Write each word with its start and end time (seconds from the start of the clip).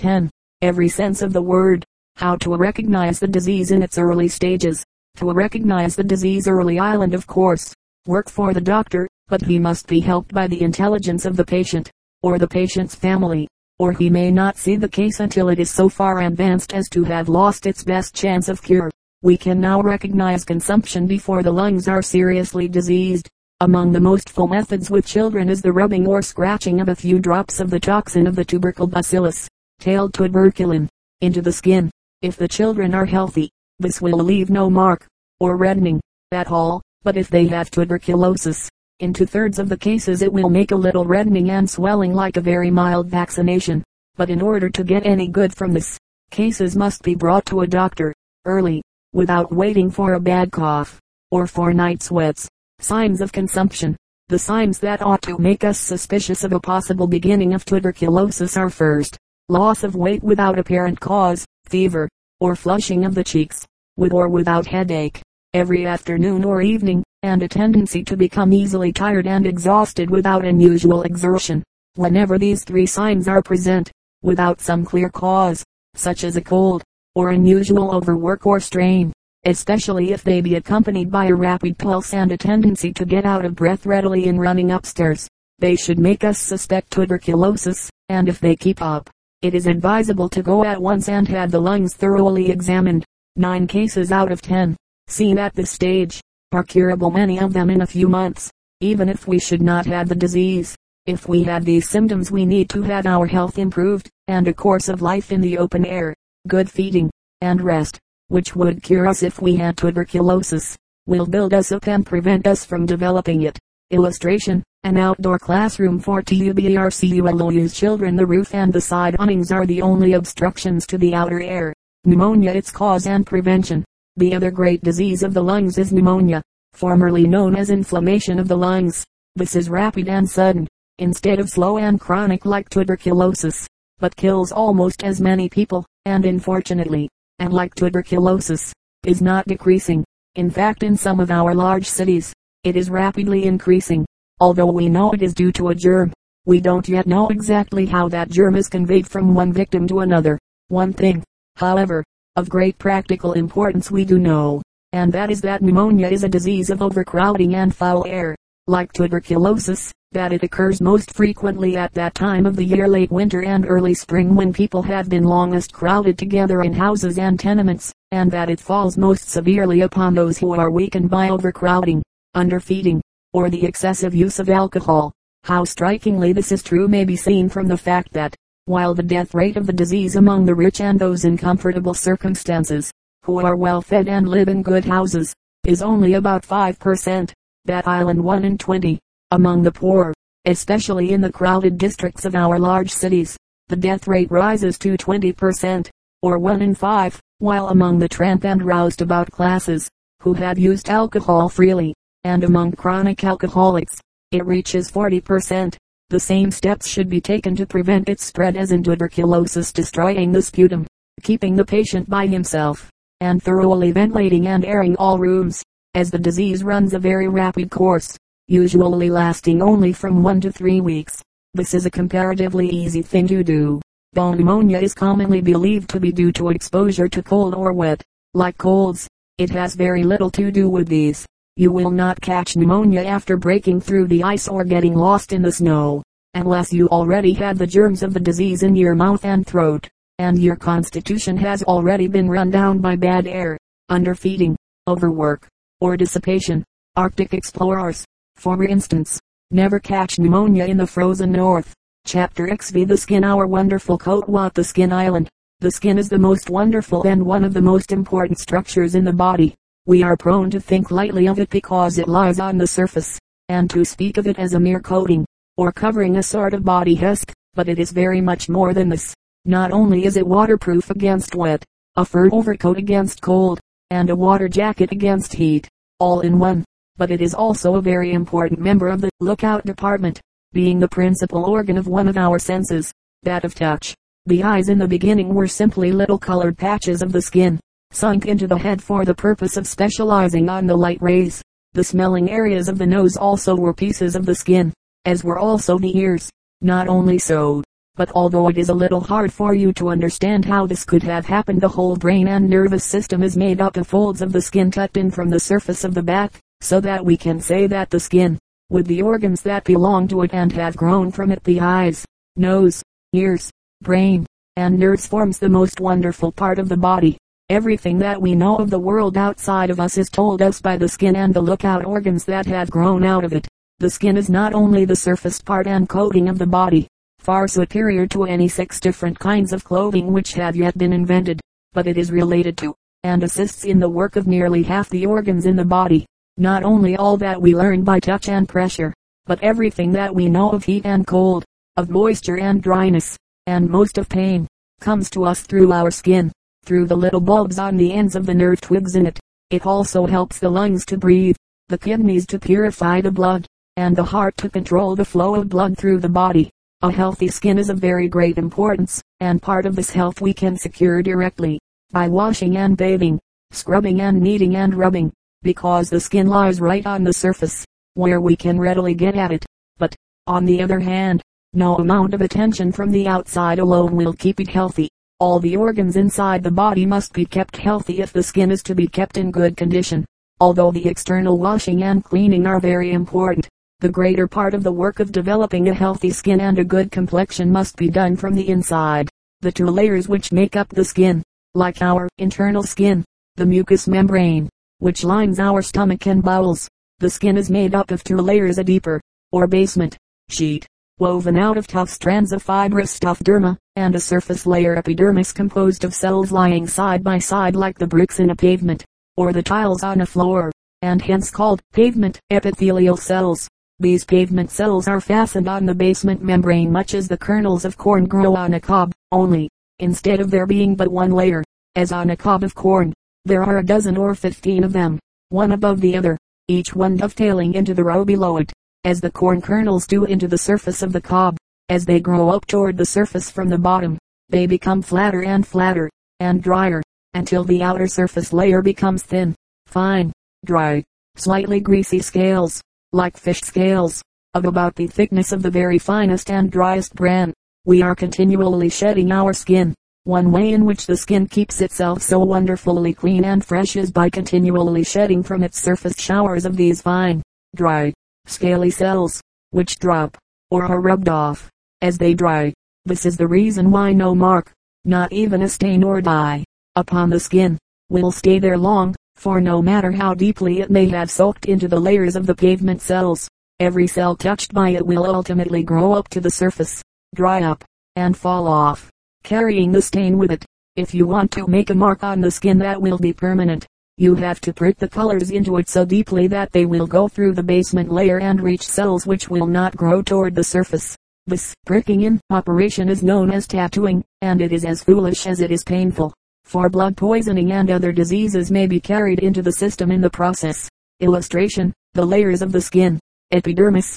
10. 0.00 0.30
Every 0.62 0.88
sense 0.88 1.20
of 1.20 1.34
the 1.34 1.42
word. 1.42 1.84
How 2.16 2.34
to 2.36 2.56
recognize 2.56 3.20
the 3.20 3.28
disease 3.28 3.70
in 3.70 3.82
its 3.82 3.98
early 3.98 4.28
stages. 4.28 4.82
To 5.16 5.30
recognize 5.30 5.94
the 5.94 6.02
disease 6.02 6.48
early 6.48 6.78
island 6.78 7.12
of 7.12 7.26
course. 7.26 7.74
Work 8.06 8.30
for 8.30 8.54
the 8.54 8.62
doctor, 8.62 9.06
but 9.28 9.42
he 9.42 9.58
must 9.58 9.86
be 9.86 10.00
helped 10.00 10.32
by 10.32 10.46
the 10.46 10.62
intelligence 10.62 11.26
of 11.26 11.36
the 11.36 11.44
patient, 11.44 11.90
or 12.22 12.38
the 12.38 12.48
patient's 12.48 12.94
family, 12.94 13.46
or 13.78 13.92
he 13.92 14.08
may 14.08 14.30
not 14.30 14.56
see 14.56 14.74
the 14.74 14.88
case 14.88 15.20
until 15.20 15.50
it 15.50 15.60
is 15.60 15.70
so 15.70 15.90
far 15.90 16.22
advanced 16.22 16.72
as 16.72 16.88
to 16.88 17.04
have 17.04 17.28
lost 17.28 17.66
its 17.66 17.84
best 17.84 18.14
chance 18.14 18.48
of 18.48 18.62
cure. 18.62 18.90
We 19.20 19.36
can 19.36 19.60
now 19.60 19.82
recognize 19.82 20.46
consumption 20.46 21.06
before 21.06 21.42
the 21.42 21.52
lungs 21.52 21.88
are 21.88 22.00
seriously 22.00 22.68
diseased. 22.68 23.28
Among 23.60 23.92
the 23.92 24.00
most 24.00 24.30
full 24.30 24.48
methods 24.48 24.90
with 24.90 25.04
children 25.04 25.50
is 25.50 25.60
the 25.60 25.74
rubbing 25.74 26.06
or 26.06 26.22
scratching 26.22 26.80
of 26.80 26.88
a 26.88 26.96
few 26.96 27.18
drops 27.18 27.60
of 27.60 27.68
the 27.68 27.78
toxin 27.78 28.26
of 28.26 28.34
the 28.34 28.46
tubercle 28.46 28.86
bacillus, 28.86 29.46
tailed 29.80 30.12
tuberculin, 30.12 30.88
into 31.22 31.42
the 31.42 31.50
skin. 31.50 31.90
If 32.22 32.36
the 32.36 32.46
children 32.46 32.94
are 32.94 33.06
healthy, 33.06 33.50
this 33.78 34.00
will 34.00 34.18
leave 34.18 34.50
no 34.50 34.68
mark, 34.68 35.06
or 35.40 35.56
reddening, 35.56 36.00
at 36.32 36.48
all, 36.48 36.82
but 37.02 37.16
if 37.16 37.28
they 37.28 37.46
have 37.46 37.70
tuberculosis, 37.70 38.68
in 39.00 39.14
two 39.14 39.24
thirds 39.24 39.58
of 39.58 39.70
the 39.70 39.76
cases 39.76 40.20
it 40.20 40.32
will 40.32 40.50
make 40.50 40.70
a 40.70 40.76
little 40.76 41.06
reddening 41.06 41.50
and 41.50 41.68
swelling 41.68 42.12
like 42.12 42.36
a 42.36 42.42
very 42.42 42.70
mild 42.70 43.08
vaccination. 43.08 43.82
But 44.16 44.28
in 44.28 44.42
order 44.42 44.68
to 44.68 44.84
get 44.84 45.06
any 45.06 45.28
good 45.28 45.56
from 45.56 45.72
this, 45.72 45.98
cases 46.30 46.76
must 46.76 47.02
be 47.02 47.14
brought 47.14 47.46
to 47.46 47.62
a 47.62 47.66
doctor, 47.66 48.14
early, 48.44 48.82
without 49.14 49.50
waiting 49.50 49.90
for 49.90 50.12
a 50.12 50.20
bad 50.20 50.52
cough, 50.52 51.00
or 51.30 51.46
for 51.46 51.72
night 51.72 52.02
sweats. 52.02 52.46
Signs 52.80 53.22
of 53.22 53.32
consumption. 53.32 53.96
The 54.28 54.38
signs 54.38 54.78
that 54.80 55.00
ought 55.00 55.22
to 55.22 55.38
make 55.38 55.64
us 55.64 55.78
suspicious 55.78 56.44
of 56.44 56.52
a 56.52 56.60
possible 56.60 57.06
beginning 57.06 57.54
of 57.54 57.64
tuberculosis 57.64 58.56
are 58.56 58.70
first, 58.70 59.16
loss 59.50 59.82
of 59.82 59.96
weight 59.96 60.22
without 60.22 60.58
apparent 60.58 61.00
cause, 61.00 61.44
fever, 61.66 62.08
or 62.38 62.54
flushing 62.54 63.04
of 63.04 63.14
the 63.14 63.24
cheeks, 63.24 63.66
with 63.96 64.12
or 64.12 64.28
without 64.28 64.66
headache, 64.66 65.20
every 65.52 65.86
afternoon 65.86 66.44
or 66.44 66.62
evening, 66.62 67.02
and 67.22 67.42
a 67.42 67.48
tendency 67.48 68.04
to 68.04 68.16
become 68.16 68.52
easily 68.52 68.92
tired 68.92 69.26
and 69.26 69.46
exhausted 69.46 70.08
without 70.08 70.44
unusual 70.44 71.02
exertion. 71.02 71.62
Whenever 71.96 72.38
these 72.38 72.64
three 72.64 72.86
signs 72.86 73.26
are 73.26 73.42
present, 73.42 73.90
without 74.22 74.60
some 74.60 74.84
clear 74.84 75.10
cause, 75.10 75.64
such 75.94 76.22
as 76.22 76.36
a 76.36 76.40
cold, 76.40 76.82
or 77.14 77.30
unusual 77.30 77.90
overwork 77.92 78.46
or 78.46 78.60
strain, 78.60 79.12
especially 79.44 80.12
if 80.12 80.22
they 80.22 80.40
be 80.40 80.54
accompanied 80.54 81.10
by 81.10 81.26
a 81.26 81.34
rapid 81.34 81.76
pulse 81.76 82.14
and 82.14 82.30
a 82.30 82.36
tendency 82.36 82.92
to 82.92 83.04
get 83.04 83.24
out 83.24 83.44
of 83.44 83.56
breath 83.56 83.84
readily 83.84 84.26
in 84.26 84.38
running 84.38 84.70
upstairs. 84.70 85.28
They 85.58 85.74
should 85.76 85.98
make 85.98 86.22
us 86.24 86.38
suspect 86.38 86.90
tuberculosis, 86.92 87.90
and 88.08 88.28
if 88.28 88.38
they 88.38 88.54
keep 88.54 88.80
up, 88.80 89.10
it 89.42 89.54
is 89.54 89.66
advisable 89.66 90.28
to 90.28 90.42
go 90.42 90.64
at 90.64 90.80
once 90.80 91.08
and 91.08 91.26
have 91.28 91.50
the 91.50 91.60
lungs 91.60 91.94
thoroughly 91.94 92.50
examined. 92.50 93.04
Nine 93.36 93.66
cases 93.66 94.12
out 94.12 94.30
of 94.30 94.42
ten, 94.42 94.76
seen 95.08 95.38
at 95.38 95.54
this 95.54 95.70
stage, 95.70 96.20
are 96.52 96.62
curable 96.62 97.10
many 97.10 97.40
of 97.40 97.52
them 97.52 97.70
in 97.70 97.80
a 97.80 97.86
few 97.86 98.08
months, 98.08 98.50
even 98.80 99.08
if 99.08 99.26
we 99.26 99.38
should 99.38 99.62
not 99.62 99.86
have 99.86 100.08
the 100.08 100.14
disease. 100.14 100.76
If 101.06 101.26
we 101.26 101.42
have 101.44 101.64
these 101.64 101.88
symptoms 101.88 102.30
we 102.30 102.44
need 102.44 102.68
to 102.70 102.82
have 102.82 103.06
our 103.06 103.26
health 103.26 103.58
improved, 103.58 104.10
and 104.28 104.46
a 104.46 104.52
course 104.52 104.88
of 104.88 105.00
life 105.00 105.32
in 105.32 105.40
the 105.40 105.56
open 105.56 105.86
air, 105.86 106.14
good 106.46 106.70
feeding, 106.70 107.10
and 107.40 107.62
rest. 107.62 107.98
Which 108.28 108.54
would 108.54 108.82
cure 108.82 109.08
us 109.08 109.22
if 109.22 109.40
we 109.40 109.56
had 109.56 109.76
tuberculosis, 109.76 110.76
will 111.06 111.26
build 111.26 111.54
us 111.54 111.72
up 111.72 111.88
and 111.88 112.06
prevent 112.06 112.46
us 112.46 112.64
from 112.64 112.86
developing 112.86 113.42
it. 113.42 113.58
Illustration, 113.90 114.62
an 114.84 114.96
outdoor 114.96 115.36
classroom 115.36 115.98
for 115.98 116.22
tuberculous 116.22 117.74
children. 117.74 118.14
The 118.14 118.24
roof 118.24 118.54
and 118.54 118.72
the 118.72 118.80
side 118.80 119.16
awnings 119.18 119.50
are 119.50 119.66
the 119.66 119.82
only 119.82 120.12
obstructions 120.12 120.86
to 120.86 120.98
the 120.98 121.12
outer 121.12 121.40
air. 121.40 121.74
Pneumonia 122.04 122.52
its 122.52 122.70
cause 122.70 123.08
and 123.08 123.26
prevention. 123.26 123.84
The 124.16 124.32
other 124.32 124.52
great 124.52 124.84
disease 124.84 125.24
of 125.24 125.34
the 125.34 125.42
lungs 125.42 125.76
is 125.76 125.92
pneumonia, 125.92 126.40
formerly 126.72 127.26
known 127.26 127.56
as 127.56 127.70
inflammation 127.70 128.38
of 128.38 128.46
the 128.46 128.56
lungs. 128.56 129.04
This 129.34 129.56
is 129.56 129.68
rapid 129.68 130.08
and 130.08 130.28
sudden, 130.28 130.68
instead 130.98 131.40
of 131.40 131.50
slow 131.50 131.78
and 131.78 132.00
chronic 132.00 132.46
like 132.46 132.70
tuberculosis, 132.70 133.66
but 133.98 134.14
kills 134.14 134.52
almost 134.52 135.02
as 135.02 135.20
many 135.20 135.48
people, 135.48 135.84
and 136.04 136.24
unfortunately, 136.24 137.08
and 137.40 137.52
like 137.52 137.74
tuberculosis, 137.74 138.72
is 139.04 139.20
not 139.20 139.48
decreasing. 139.48 140.04
In 140.36 140.48
fact 140.48 140.84
in 140.84 140.96
some 140.96 141.18
of 141.18 141.32
our 141.32 141.56
large 141.56 141.86
cities, 141.86 142.32
it 142.62 142.76
is 142.76 142.90
rapidly 142.90 143.46
increasing. 143.46 144.04
Although 144.38 144.70
we 144.70 144.88
know 144.88 145.12
it 145.12 145.22
is 145.22 145.32
due 145.32 145.50
to 145.52 145.68
a 145.68 145.74
germ, 145.74 146.12
we 146.44 146.60
don't 146.60 146.88
yet 146.88 147.06
know 147.06 147.28
exactly 147.28 147.86
how 147.86 148.08
that 148.10 148.28
germ 148.28 148.54
is 148.54 148.68
conveyed 148.68 149.08
from 149.08 149.34
one 149.34 149.50
victim 149.52 149.86
to 149.88 150.00
another. 150.00 150.38
One 150.68 150.92
thing, 150.92 151.24
however, 151.56 152.04
of 152.36 152.50
great 152.50 152.78
practical 152.78 153.32
importance 153.32 153.90
we 153.90 154.04
do 154.04 154.18
know, 154.18 154.60
and 154.92 155.10
that 155.12 155.30
is 155.30 155.40
that 155.40 155.62
pneumonia 155.62 156.08
is 156.08 156.22
a 156.22 156.28
disease 156.28 156.68
of 156.68 156.82
overcrowding 156.82 157.54
and 157.54 157.74
foul 157.74 158.04
air. 158.06 158.36
Like 158.66 158.92
tuberculosis, 158.92 159.90
that 160.12 160.32
it 160.32 160.42
occurs 160.42 160.82
most 160.82 161.14
frequently 161.14 161.78
at 161.78 161.94
that 161.94 162.14
time 162.14 162.44
of 162.44 162.56
the 162.56 162.64
year 162.64 162.88
late 162.88 163.10
winter 163.10 163.42
and 163.42 163.64
early 163.66 163.94
spring 163.94 164.34
when 164.34 164.52
people 164.52 164.82
have 164.82 165.08
been 165.08 165.24
longest 165.24 165.72
crowded 165.72 166.18
together 166.18 166.60
in 166.60 166.74
houses 166.74 167.18
and 167.18 167.40
tenements, 167.40 167.90
and 168.12 168.30
that 168.30 168.50
it 168.50 168.60
falls 168.60 168.98
most 168.98 169.30
severely 169.30 169.80
upon 169.80 170.14
those 170.14 170.36
who 170.36 170.52
are 170.52 170.70
weakened 170.70 171.08
by 171.08 171.30
overcrowding, 171.30 172.02
underfeeding, 172.34 173.00
or 173.32 173.50
the 173.50 173.64
excessive 173.64 174.14
use 174.14 174.38
of 174.38 174.48
alcohol. 174.48 175.12
How 175.44 175.64
strikingly 175.64 176.32
this 176.32 176.52
is 176.52 176.62
true 176.62 176.88
may 176.88 177.04
be 177.04 177.16
seen 177.16 177.48
from 177.48 177.66
the 177.66 177.76
fact 177.76 178.12
that, 178.12 178.34
while 178.66 178.94
the 178.94 179.02
death 179.02 179.34
rate 179.34 179.56
of 179.56 179.66
the 179.66 179.72
disease 179.72 180.16
among 180.16 180.44
the 180.44 180.54
rich 180.54 180.80
and 180.80 180.98
those 180.98 181.24
in 181.24 181.36
comfortable 181.36 181.94
circumstances, 181.94 182.90
who 183.24 183.38
are 183.38 183.56
well 183.56 183.82
fed 183.82 184.08
and 184.08 184.28
live 184.28 184.48
in 184.48 184.62
good 184.62 184.84
houses, 184.84 185.34
is 185.64 185.82
only 185.82 186.14
about 186.14 186.44
5 186.44 186.78
per 186.78 186.94
cent, 186.94 187.32
that 187.64 187.88
island 187.88 188.22
1 188.22 188.44
in 188.44 188.58
20 188.58 188.98
among 189.32 189.62
the 189.62 189.72
poor, 189.72 190.12
especially 190.44 191.12
in 191.12 191.20
the 191.20 191.32
crowded 191.32 191.78
districts 191.78 192.24
of 192.24 192.34
our 192.34 192.58
large 192.58 192.90
cities, 192.90 193.36
the 193.68 193.76
death 193.76 194.08
rate 194.08 194.30
rises 194.30 194.78
to 194.78 194.96
20 194.96 195.32
per 195.32 195.52
cent, 195.52 195.90
or 196.22 196.38
1 196.38 196.62
in 196.62 196.74
5, 196.74 197.20
while 197.38 197.68
among 197.68 197.98
the 197.98 198.08
tramp 198.08 198.44
and 198.44 198.62
roustabout 198.62 199.30
classes, 199.30 199.88
who 200.20 200.34
have 200.34 200.58
used 200.58 200.88
alcohol 200.88 201.48
freely, 201.48 201.94
and 202.24 202.44
among 202.44 202.72
chronic 202.72 203.24
alcoholics, 203.24 204.00
it 204.32 204.46
reaches 204.46 204.90
40 204.90 205.20
per 205.20 205.40
cent. 205.40 205.78
The 206.08 206.20
same 206.20 206.50
steps 206.50 206.88
should 206.88 207.08
be 207.08 207.20
taken 207.20 207.54
to 207.56 207.66
prevent 207.66 208.08
its 208.08 208.24
spread 208.24 208.56
as 208.56 208.72
in 208.72 208.82
tuberculosis 208.82 209.72
destroying 209.72 210.32
the 210.32 210.42
sputum, 210.42 210.86
keeping 211.22 211.56
the 211.56 211.64
patient 211.64 212.08
by 212.08 212.26
himself, 212.26 212.90
and 213.20 213.42
thoroughly 213.42 213.92
ventilating 213.92 214.48
and 214.48 214.64
airing 214.64 214.96
all 214.96 215.18
rooms, 215.18 215.62
as 215.94 216.10
the 216.10 216.18
disease 216.18 216.64
runs 216.64 216.94
a 216.94 216.98
very 216.98 217.28
rapid 217.28 217.70
course 217.70 218.16
usually 218.50 219.08
lasting 219.08 219.62
only 219.62 219.92
from 219.92 220.24
one 220.24 220.40
to 220.40 220.50
three 220.50 220.80
weeks. 220.80 221.22
This 221.54 221.72
is 221.72 221.86
a 221.86 221.90
comparatively 221.90 222.68
easy 222.68 223.00
thing 223.00 223.28
to 223.28 223.44
do. 223.44 223.80
Bone 224.12 224.38
pneumonia 224.38 224.78
is 224.80 224.92
commonly 224.92 225.40
believed 225.40 225.88
to 225.90 226.00
be 226.00 226.10
due 226.10 226.32
to 226.32 226.48
exposure 226.48 227.08
to 227.08 227.22
cold 227.22 227.54
or 227.54 227.72
wet. 227.72 228.02
Like 228.34 228.58
colds, 228.58 229.06
it 229.38 229.50
has 229.50 229.76
very 229.76 230.02
little 230.02 230.32
to 230.32 230.50
do 230.50 230.68
with 230.68 230.88
these. 230.88 231.24
You 231.60 231.70
will 231.70 231.90
not 231.90 232.22
catch 232.22 232.56
pneumonia 232.56 233.02
after 233.02 233.36
breaking 233.36 233.82
through 233.82 234.06
the 234.06 234.22
ice 234.22 234.48
or 234.48 234.64
getting 234.64 234.94
lost 234.94 235.34
in 235.34 235.42
the 235.42 235.52
snow, 235.52 236.02
unless 236.32 236.72
you 236.72 236.88
already 236.88 237.34
had 237.34 237.58
the 237.58 237.66
germs 237.66 238.02
of 238.02 238.14
the 238.14 238.18
disease 238.18 238.62
in 238.62 238.74
your 238.74 238.94
mouth 238.94 239.26
and 239.26 239.46
throat, 239.46 239.86
and 240.18 240.38
your 240.38 240.56
constitution 240.56 241.36
has 241.36 241.62
already 241.64 242.08
been 242.08 242.30
run 242.30 242.50
down 242.50 242.78
by 242.78 242.96
bad 242.96 243.26
air, 243.26 243.58
underfeeding, 243.90 244.56
overwork, 244.88 245.46
or 245.82 245.98
dissipation. 245.98 246.64
Arctic 246.96 247.34
explorers, 247.34 248.06
for 248.36 248.64
instance, 248.64 249.20
never 249.50 249.78
catch 249.78 250.18
pneumonia 250.18 250.64
in 250.64 250.78
the 250.78 250.86
frozen 250.86 251.30
north. 251.30 251.74
Chapter 252.06 252.48
XV 252.48 252.88
The 252.88 252.96
Skin 252.96 253.22
Our 253.22 253.46
wonderful 253.46 253.98
coat 253.98 254.26
What 254.30 254.54
the 254.54 254.64
Skin 254.64 254.94
Island. 254.94 255.28
The 255.58 255.72
skin 255.72 255.98
is 255.98 256.08
the 256.08 256.18
most 256.18 256.48
wonderful 256.48 257.02
and 257.02 257.26
one 257.26 257.44
of 257.44 257.52
the 257.52 257.60
most 257.60 257.92
important 257.92 258.38
structures 258.38 258.94
in 258.94 259.04
the 259.04 259.12
body. 259.12 259.54
We 259.86 260.02
are 260.02 260.16
prone 260.16 260.50
to 260.50 260.60
think 260.60 260.90
lightly 260.90 261.26
of 261.26 261.38
it 261.38 261.50
because 261.50 261.98
it 261.98 262.08
lies 262.08 262.38
on 262.38 262.58
the 262.58 262.66
surface, 262.66 263.18
and 263.48 263.68
to 263.70 263.84
speak 263.84 264.16
of 264.16 264.26
it 264.26 264.38
as 264.38 264.54
a 264.54 264.60
mere 264.60 264.80
coating, 264.80 265.24
or 265.56 265.72
covering 265.72 266.16
a 266.16 266.22
sort 266.22 266.54
of 266.54 266.64
body 266.64 266.94
husk, 266.94 267.32
but 267.54 267.68
it 267.68 267.78
is 267.78 267.90
very 267.90 268.20
much 268.20 268.48
more 268.48 268.74
than 268.74 268.88
this. 268.88 269.14
Not 269.44 269.72
only 269.72 270.04
is 270.04 270.16
it 270.16 270.26
waterproof 270.26 270.90
against 270.90 271.34
wet, 271.34 271.64
a 271.96 272.04
fur 272.04 272.28
overcoat 272.30 272.78
against 272.78 273.22
cold, 273.22 273.58
and 273.90 274.10
a 274.10 274.16
water 274.16 274.48
jacket 274.48 274.92
against 274.92 275.32
heat, 275.32 275.66
all 275.98 276.20
in 276.20 276.38
one 276.38 276.64
but 277.00 277.10
it 277.10 277.22
is 277.22 277.32
also 277.32 277.76
a 277.76 277.80
very 277.80 278.12
important 278.12 278.60
member 278.60 278.86
of 278.86 279.00
the 279.00 279.08
lookout 279.20 279.64
department, 279.64 280.20
being 280.52 280.78
the 280.78 280.86
principal 280.86 281.46
organ 281.46 281.78
of 281.78 281.86
one 281.86 282.06
of 282.06 282.18
our 282.18 282.38
senses, 282.38 282.92
that 283.22 283.42
of 283.42 283.54
touch. 283.54 283.94
The 284.26 284.42
eyes 284.42 284.68
in 284.68 284.78
the 284.78 284.86
beginning 284.86 285.34
were 285.34 285.48
simply 285.48 285.92
little 285.92 286.18
colored 286.18 286.58
patches 286.58 287.00
of 287.00 287.10
the 287.10 287.22
skin, 287.22 287.58
sunk 287.92 288.26
into 288.26 288.46
the 288.46 288.58
head 288.58 288.82
for 288.82 289.04
the 289.04 289.14
purpose 289.14 289.56
of 289.56 289.66
specializing 289.66 290.48
on 290.48 290.66
the 290.66 290.76
light 290.76 291.00
rays. 291.02 291.42
The 291.72 291.84
smelling 291.84 292.30
areas 292.30 292.68
of 292.68 292.78
the 292.78 292.86
nose 292.86 293.16
also 293.16 293.54
were 293.56 293.74
pieces 293.74 294.16
of 294.16 294.26
the 294.26 294.34
skin, 294.34 294.72
as 295.04 295.24
were 295.24 295.38
also 295.38 295.78
the 295.78 295.96
ears. 295.96 296.28
Not 296.60 296.88
only 296.88 297.18
so, 297.18 297.62
But 298.00 298.12
although 298.14 298.48
it 298.48 298.56
is 298.56 298.70
a 298.70 298.74
little 298.74 299.00
hard 299.00 299.30
for 299.30 299.54
you 299.54 299.74
to 299.74 299.90
understand 299.90 300.44
how 300.44 300.66
this 300.66 300.86
could 300.86 301.02
have 301.02 301.26
happened 301.26 301.60
the 301.60 301.68
whole 301.68 301.96
brain 301.96 302.28
and 302.28 302.48
nervous 302.48 302.82
system 302.82 303.22
is 303.22 303.36
made 303.36 303.60
up 303.60 303.76
of 303.76 303.88
folds 303.88 304.22
of 304.22 304.32
the 304.32 304.40
skin 304.40 304.70
tucked 304.70 304.96
in 304.96 305.10
from 305.10 305.28
the 305.28 305.38
surface 305.38 305.84
of 305.84 305.92
the 305.92 306.02
back, 306.02 306.32
so 306.62 306.80
that 306.80 307.04
we 307.04 307.16
can 307.16 307.40
say 307.40 307.66
that 307.66 307.90
the 307.90 308.00
skin, 308.00 308.38
with 308.70 308.86
the 308.86 309.02
organs 309.02 309.42
that 309.42 309.64
belong 309.64 310.08
to 310.08 310.22
it 310.22 310.32
and 310.32 310.50
have 310.52 310.76
grown 310.76 311.10
from 311.10 311.30
it 311.30 311.44
the 311.44 311.60
eyes, 311.60 312.06
nose, 312.36 312.82
ears, 313.12 313.50
brain, 313.82 314.24
and 314.56 314.78
nerves 314.78 315.06
forms 315.06 315.38
the 315.38 315.48
most 315.48 315.80
wonderful 315.80 316.32
part 316.32 316.58
of 316.58 316.68
the 316.68 316.76
body. 316.76 317.18
Everything 317.50 317.98
that 317.98 318.22
we 318.22 318.36
know 318.36 318.58
of 318.58 318.70
the 318.70 318.78
world 318.78 319.16
outside 319.16 319.70
of 319.70 319.80
us 319.80 319.98
is 319.98 320.08
told 320.08 320.40
us 320.40 320.60
by 320.60 320.76
the 320.76 320.86
skin 320.86 321.16
and 321.16 321.34
the 321.34 321.40
lookout 321.40 321.84
organs 321.84 322.24
that 322.24 322.46
have 322.46 322.70
grown 322.70 323.02
out 323.02 323.24
of 323.24 323.32
it. 323.32 323.48
The 323.80 323.90
skin 323.90 324.16
is 324.16 324.30
not 324.30 324.54
only 324.54 324.84
the 324.84 324.94
surface 324.94 325.40
part 325.40 325.66
and 325.66 325.88
coating 325.88 326.28
of 326.28 326.38
the 326.38 326.46
body, 326.46 326.86
far 327.18 327.48
superior 327.48 328.06
to 328.06 328.22
any 328.22 328.46
six 328.46 328.78
different 328.78 329.18
kinds 329.18 329.52
of 329.52 329.64
clothing 329.64 330.12
which 330.12 330.34
have 330.34 330.54
yet 330.54 330.78
been 330.78 330.92
invented, 330.92 331.40
but 331.72 331.88
it 331.88 331.98
is 331.98 332.12
related 332.12 332.56
to, 332.58 332.72
and 333.02 333.24
assists 333.24 333.64
in 333.64 333.80
the 333.80 333.88
work 333.88 334.14
of 334.14 334.28
nearly 334.28 334.62
half 334.62 334.88
the 334.88 335.04
organs 335.04 335.44
in 335.44 335.56
the 335.56 335.64
body. 335.64 336.06
Not 336.36 336.62
only 336.62 336.96
all 336.96 337.16
that 337.16 337.42
we 337.42 337.56
learn 337.56 337.82
by 337.82 337.98
touch 337.98 338.28
and 338.28 338.48
pressure, 338.48 338.94
but 339.26 339.42
everything 339.42 339.90
that 339.90 340.14
we 340.14 340.28
know 340.28 340.50
of 340.50 340.66
heat 340.66 340.86
and 340.86 341.04
cold, 341.04 341.44
of 341.76 341.90
moisture 341.90 342.38
and 342.38 342.62
dryness, 342.62 343.16
and 343.48 343.68
most 343.68 343.98
of 343.98 344.08
pain, 344.08 344.46
comes 344.80 345.10
to 345.10 345.24
us 345.24 345.40
through 345.40 345.72
our 345.72 345.90
skin, 345.90 346.30
through 346.70 346.86
the 346.86 346.94
little 346.96 347.20
bulbs 347.20 347.58
on 347.58 347.76
the 347.76 347.92
ends 347.92 348.14
of 348.14 348.26
the 348.26 348.32
nerve 348.32 348.60
twigs 348.60 348.94
in 348.94 349.04
it. 349.04 349.18
It 349.50 349.66
also 349.66 350.06
helps 350.06 350.38
the 350.38 350.48
lungs 350.48 350.86
to 350.86 350.96
breathe, 350.96 351.34
the 351.68 351.76
kidneys 351.76 352.24
to 352.28 352.38
purify 352.38 353.00
the 353.00 353.10
blood, 353.10 353.44
and 353.76 353.96
the 353.96 354.04
heart 354.04 354.36
to 354.36 354.48
control 354.48 354.94
the 354.94 355.04
flow 355.04 355.34
of 355.34 355.48
blood 355.48 355.76
through 355.76 355.98
the 355.98 356.08
body. 356.08 356.48
A 356.82 356.92
healthy 356.92 357.26
skin 357.26 357.58
is 357.58 357.70
of 357.70 357.80
very 357.80 358.06
great 358.06 358.38
importance, 358.38 359.02
and 359.18 359.42
part 359.42 359.66
of 359.66 359.74
this 359.74 359.90
health 359.90 360.20
we 360.20 360.32
can 360.32 360.56
secure 360.56 361.02
directly, 361.02 361.58
by 361.90 362.06
washing 362.06 362.56
and 362.56 362.76
bathing, 362.76 363.18
scrubbing 363.50 364.00
and 364.00 364.20
kneading 364.20 364.54
and 364.54 364.76
rubbing, 364.76 365.12
because 365.42 365.90
the 365.90 365.98
skin 365.98 366.28
lies 366.28 366.60
right 366.60 366.86
on 366.86 367.02
the 367.02 367.12
surface, 367.12 367.64
where 367.94 368.20
we 368.20 368.36
can 368.36 368.60
readily 368.60 368.94
get 368.94 369.16
at 369.16 369.32
it. 369.32 369.44
But, 369.78 369.96
on 370.28 370.44
the 370.44 370.62
other 370.62 370.78
hand, 370.78 371.20
no 371.52 371.74
amount 371.78 372.14
of 372.14 372.20
attention 372.20 372.70
from 372.70 372.92
the 372.92 373.08
outside 373.08 373.58
alone 373.58 373.96
will 373.96 374.12
keep 374.12 374.38
it 374.38 374.46
healthy. 374.46 374.88
All 375.20 375.38
the 375.38 375.54
organs 375.54 375.96
inside 375.96 376.42
the 376.42 376.50
body 376.50 376.86
must 376.86 377.12
be 377.12 377.26
kept 377.26 377.58
healthy 377.58 378.00
if 378.00 378.10
the 378.10 378.22
skin 378.22 378.50
is 378.50 378.62
to 378.62 378.74
be 378.74 378.86
kept 378.86 379.18
in 379.18 379.30
good 379.30 379.54
condition. 379.54 380.06
Although 380.40 380.70
the 380.70 380.88
external 380.88 381.36
washing 381.36 381.82
and 381.82 382.02
cleaning 382.02 382.46
are 382.46 382.58
very 382.58 382.92
important, 382.92 383.46
the 383.80 383.90
greater 383.90 384.26
part 384.26 384.54
of 384.54 384.62
the 384.62 384.72
work 384.72 384.98
of 384.98 385.12
developing 385.12 385.68
a 385.68 385.74
healthy 385.74 386.08
skin 386.08 386.40
and 386.40 386.58
a 386.58 386.64
good 386.64 386.90
complexion 386.90 387.52
must 387.52 387.76
be 387.76 387.90
done 387.90 388.16
from 388.16 388.34
the 388.34 388.48
inside. 388.48 389.10
The 389.42 389.52
two 389.52 389.66
layers 389.66 390.08
which 390.08 390.32
make 390.32 390.56
up 390.56 390.70
the 390.70 390.86
skin, 390.86 391.22
like 391.54 391.82
our 391.82 392.08
internal 392.16 392.62
skin, 392.62 393.04
the 393.36 393.44
mucous 393.44 393.86
membrane, 393.86 394.48
which 394.78 395.04
lines 395.04 395.38
our 395.38 395.60
stomach 395.60 396.06
and 396.06 396.22
bowels. 396.22 396.66
The 396.98 397.10
skin 397.10 397.36
is 397.36 397.50
made 397.50 397.74
up 397.74 397.90
of 397.90 398.02
two 398.02 398.16
layers 398.16 398.56
a 398.56 398.64
deeper, 398.64 399.02
or 399.32 399.46
basement, 399.46 399.98
sheet, 400.30 400.66
woven 401.00 401.38
out 401.38 401.56
of 401.56 401.66
tough 401.66 401.88
strands 401.88 402.30
of 402.30 402.42
fibrous 402.42 402.90
stuff 402.90 403.18
derma, 403.20 403.56
and 403.76 403.94
a 403.94 404.00
surface 404.00 404.46
layer 404.46 404.76
epidermis 404.76 405.32
composed 405.32 405.82
of 405.82 405.94
cells 405.94 406.30
lying 406.30 406.66
side 406.66 407.02
by 407.02 407.18
side 407.18 407.56
like 407.56 407.78
the 407.78 407.86
bricks 407.86 408.20
in 408.20 408.28
a 408.28 408.36
pavement, 408.36 408.84
or 409.16 409.32
the 409.32 409.42
tiles 409.42 409.82
on 409.82 410.02
a 410.02 410.06
floor, 410.06 410.52
and 410.82 411.00
hence 411.00 411.30
called 411.30 411.62
pavement 411.72 412.20
epithelial 412.30 412.98
cells. 412.98 413.48
These 413.78 414.04
pavement 414.04 414.50
cells 414.50 414.86
are 414.88 415.00
fastened 415.00 415.48
on 415.48 415.64
the 415.64 415.74
basement 415.74 416.22
membrane 416.22 416.70
much 416.70 416.92
as 416.92 417.08
the 417.08 417.16
kernels 417.16 417.64
of 417.64 417.78
corn 417.78 418.04
grow 418.04 418.36
on 418.36 418.52
a 418.52 418.60
cob, 418.60 418.92
only, 419.10 419.48
instead 419.78 420.20
of 420.20 420.30
there 420.30 420.46
being 420.46 420.76
but 420.76 420.88
one 420.88 421.12
layer, 421.12 421.42
as 421.76 421.92
on 421.92 422.10
a 422.10 422.16
cob 422.16 422.44
of 422.44 422.54
corn, 422.54 422.92
there 423.24 423.42
are 423.42 423.56
a 423.56 423.64
dozen 423.64 423.96
or 423.96 424.14
fifteen 424.14 424.62
of 424.64 424.74
them, 424.74 424.98
one 425.30 425.52
above 425.52 425.80
the 425.80 425.96
other, 425.96 426.18
each 426.48 426.74
one 426.74 426.98
dovetailing 426.98 427.54
into 427.54 427.72
the 427.72 427.84
row 427.84 428.04
below 428.04 428.36
it, 428.36 428.52
as 428.84 429.00
the 429.00 429.10
corn 429.10 429.40
kernels 429.40 429.86
do 429.86 430.04
into 430.04 430.26
the 430.26 430.38
surface 430.38 430.82
of 430.82 430.92
the 430.92 431.00
cob. 431.00 431.36
As 431.68 431.84
they 431.84 432.00
grow 432.00 432.30
up 432.30 432.46
toward 432.46 432.76
the 432.76 432.86
surface 432.86 433.30
from 433.30 433.48
the 433.48 433.58
bottom, 433.58 433.98
they 434.28 434.46
become 434.46 434.82
flatter 434.82 435.22
and 435.22 435.46
flatter, 435.46 435.90
and 436.18 436.42
drier, 436.42 436.82
until 437.14 437.44
the 437.44 437.62
outer 437.62 437.86
surface 437.86 438.32
layer 438.32 438.62
becomes 438.62 439.02
thin, 439.02 439.34
fine, 439.66 440.12
dry, 440.44 440.82
slightly 441.16 441.60
greasy 441.60 442.00
scales 442.00 442.60
like 442.92 443.16
fish 443.16 443.40
scales, 443.40 444.02
of 444.34 444.44
about 444.44 444.74
the 444.74 444.86
thickness 444.88 445.30
of 445.30 445.42
the 445.42 445.50
very 445.50 445.78
finest 445.78 446.28
and 446.28 446.50
driest 446.50 446.92
bran. 446.94 447.32
We 447.64 447.82
are 447.82 447.94
continually 447.94 448.68
shedding 448.68 449.12
our 449.12 449.32
skin. 449.32 449.74
One 450.04 450.32
way 450.32 450.52
in 450.52 450.64
which 450.64 450.86
the 450.86 450.96
skin 450.96 451.26
keeps 451.26 451.60
itself 451.60 452.02
so 452.02 452.18
wonderfully 452.18 452.94
clean 452.94 453.24
and 453.24 453.44
fresh 453.44 453.76
is 453.76 453.92
by 453.92 454.10
continually 454.10 454.82
shedding 454.82 455.22
from 455.22 455.44
its 455.44 455.60
surface 455.60 456.00
showers 456.00 456.44
of 456.44 456.56
these 456.56 456.82
fine, 456.82 457.22
dry, 457.54 457.92
scaly 458.26 458.70
cells, 458.70 459.20
which 459.50 459.78
drop, 459.78 460.16
or 460.50 460.64
are 460.64 460.80
rubbed 460.80 461.08
off, 461.08 461.50
as 461.80 461.98
they 461.98 462.14
dry. 462.14 462.52
This 462.84 463.04
is 463.04 463.16
the 463.16 463.26
reason 463.26 463.70
why 463.70 463.92
no 463.92 464.14
mark, 464.14 464.52
not 464.84 465.12
even 465.12 465.42
a 465.42 465.48
stain 465.48 465.82
or 465.84 466.00
dye, 466.00 466.44
upon 466.76 467.10
the 467.10 467.20
skin, 467.20 467.58
will 467.88 468.12
stay 468.12 468.38
there 468.38 468.56
long, 468.58 468.94
for 469.16 469.40
no 469.40 469.60
matter 469.60 469.90
how 469.90 470.14
deeply 470.14 470.60
it 470.60 470.70
may 470.70 470.88
have 470.88 471.10
soaked 471.10 471.46
into 471.46 471.68
the 471.68 471.78
layers 471.78 472.16
of 472.16 472.26
the 472.26 472.34
pavement 472.34 472.80
cells, 472.80 473.28
every 473.58 473.86
cell 473.86 474.16
touched 474.16 474.54
by 474.54 474.70
it 474.70 474.86
will 474.86 475.04
ultimately 475.04 475.62
grow 475.62 475.92
up 475.92 476.08
to 476.08 476.20
the 476.20 476.30
surface, 476.30 476.82
dry 477.14 477.42
up, 477.42 477.62
and 477.96 478.16
fall 478.16 478.46
off, 478.46 478.90
carrying 479.22 479.72
the 479.72 479.82
stain 479.82 480.16
with 480.16 480.30
it. 480.30 480.44
If 480.76 480.94
you 480.94 481.06
want 481.06 481.32
to 481.32 481.46
make 481.46 481.68
a 481.68 481.74
mark 481.74 482.02
on 482.02 482.20
the 482.20 482.30
skin 482.30 482.58
that 482.58 482.80
will 482.80 482.96
be 482.96 483.12
permanent, 483.12 483.66
you 484.00 484.14
have 484.14 484.40
to 484.40 484.52
prick 484.52 484.78
the 484.78 484.88
colors 484.88 485.30
into 485.30 485.58
it 485.58 485.68
so 485.68 485.84
deeply 485.84 486.26
that 486.26 486.50
they 486.52 486.64
will 486.64 486.86
go 486.86 487.06
through 487.06 487.34
the 487.34 487.42
basement 487.42 487.92
layer 487.92 488.18
and 488.18 488.40
reach 488.40 488.66
cells 488.66 489.06
which 489.06 489.28
will 489.28 489.46
not 489.46 489.76
grow 489.76 490.02
toward 490.02 490.34
the 490.34 490.42
surface. 490.42 490.96
This 491.26 491.54
pricking 491.66 492.02
in 492.02 492.20
operation 492.30 492.88
is 492.88 493.02
known 493.02 493.30
as 493.30 493.46
tattooing, 493.46 494.02
and 494.22 494.40
it 494.40 494.52
is 494.52 494.64
as 494.64 494.82
foolish 494.82 495.26
as 495.26 495.40
it 495.40 495.50
is 495.50 495.62
painful 495.62 496.14
for 496.50 496.68
blood 496.68 496.96
poisoning 496.96 497.52
and 497.52 497.70
other 497.70 497.92
diseases 497.92 498.50
may 498.50 498.66
be 498.66 498.80
carried 498.80 499.20
into 499.20 499.40
the 499.40 499.52
system 499.52 499.92
in 499.92 500.00
the 500.00 500.10
process. 500.10 500.68
Illustration, 500.98 501.72
the 501.94 502.04
layers 502.04 502.42
of 502.42 502.50
the 502.50 502.60
skin, 502.60 502.98
epidermis, 503.30 503.96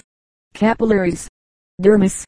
capillaries, 0.53 1.27
dermis, 1.81 2.23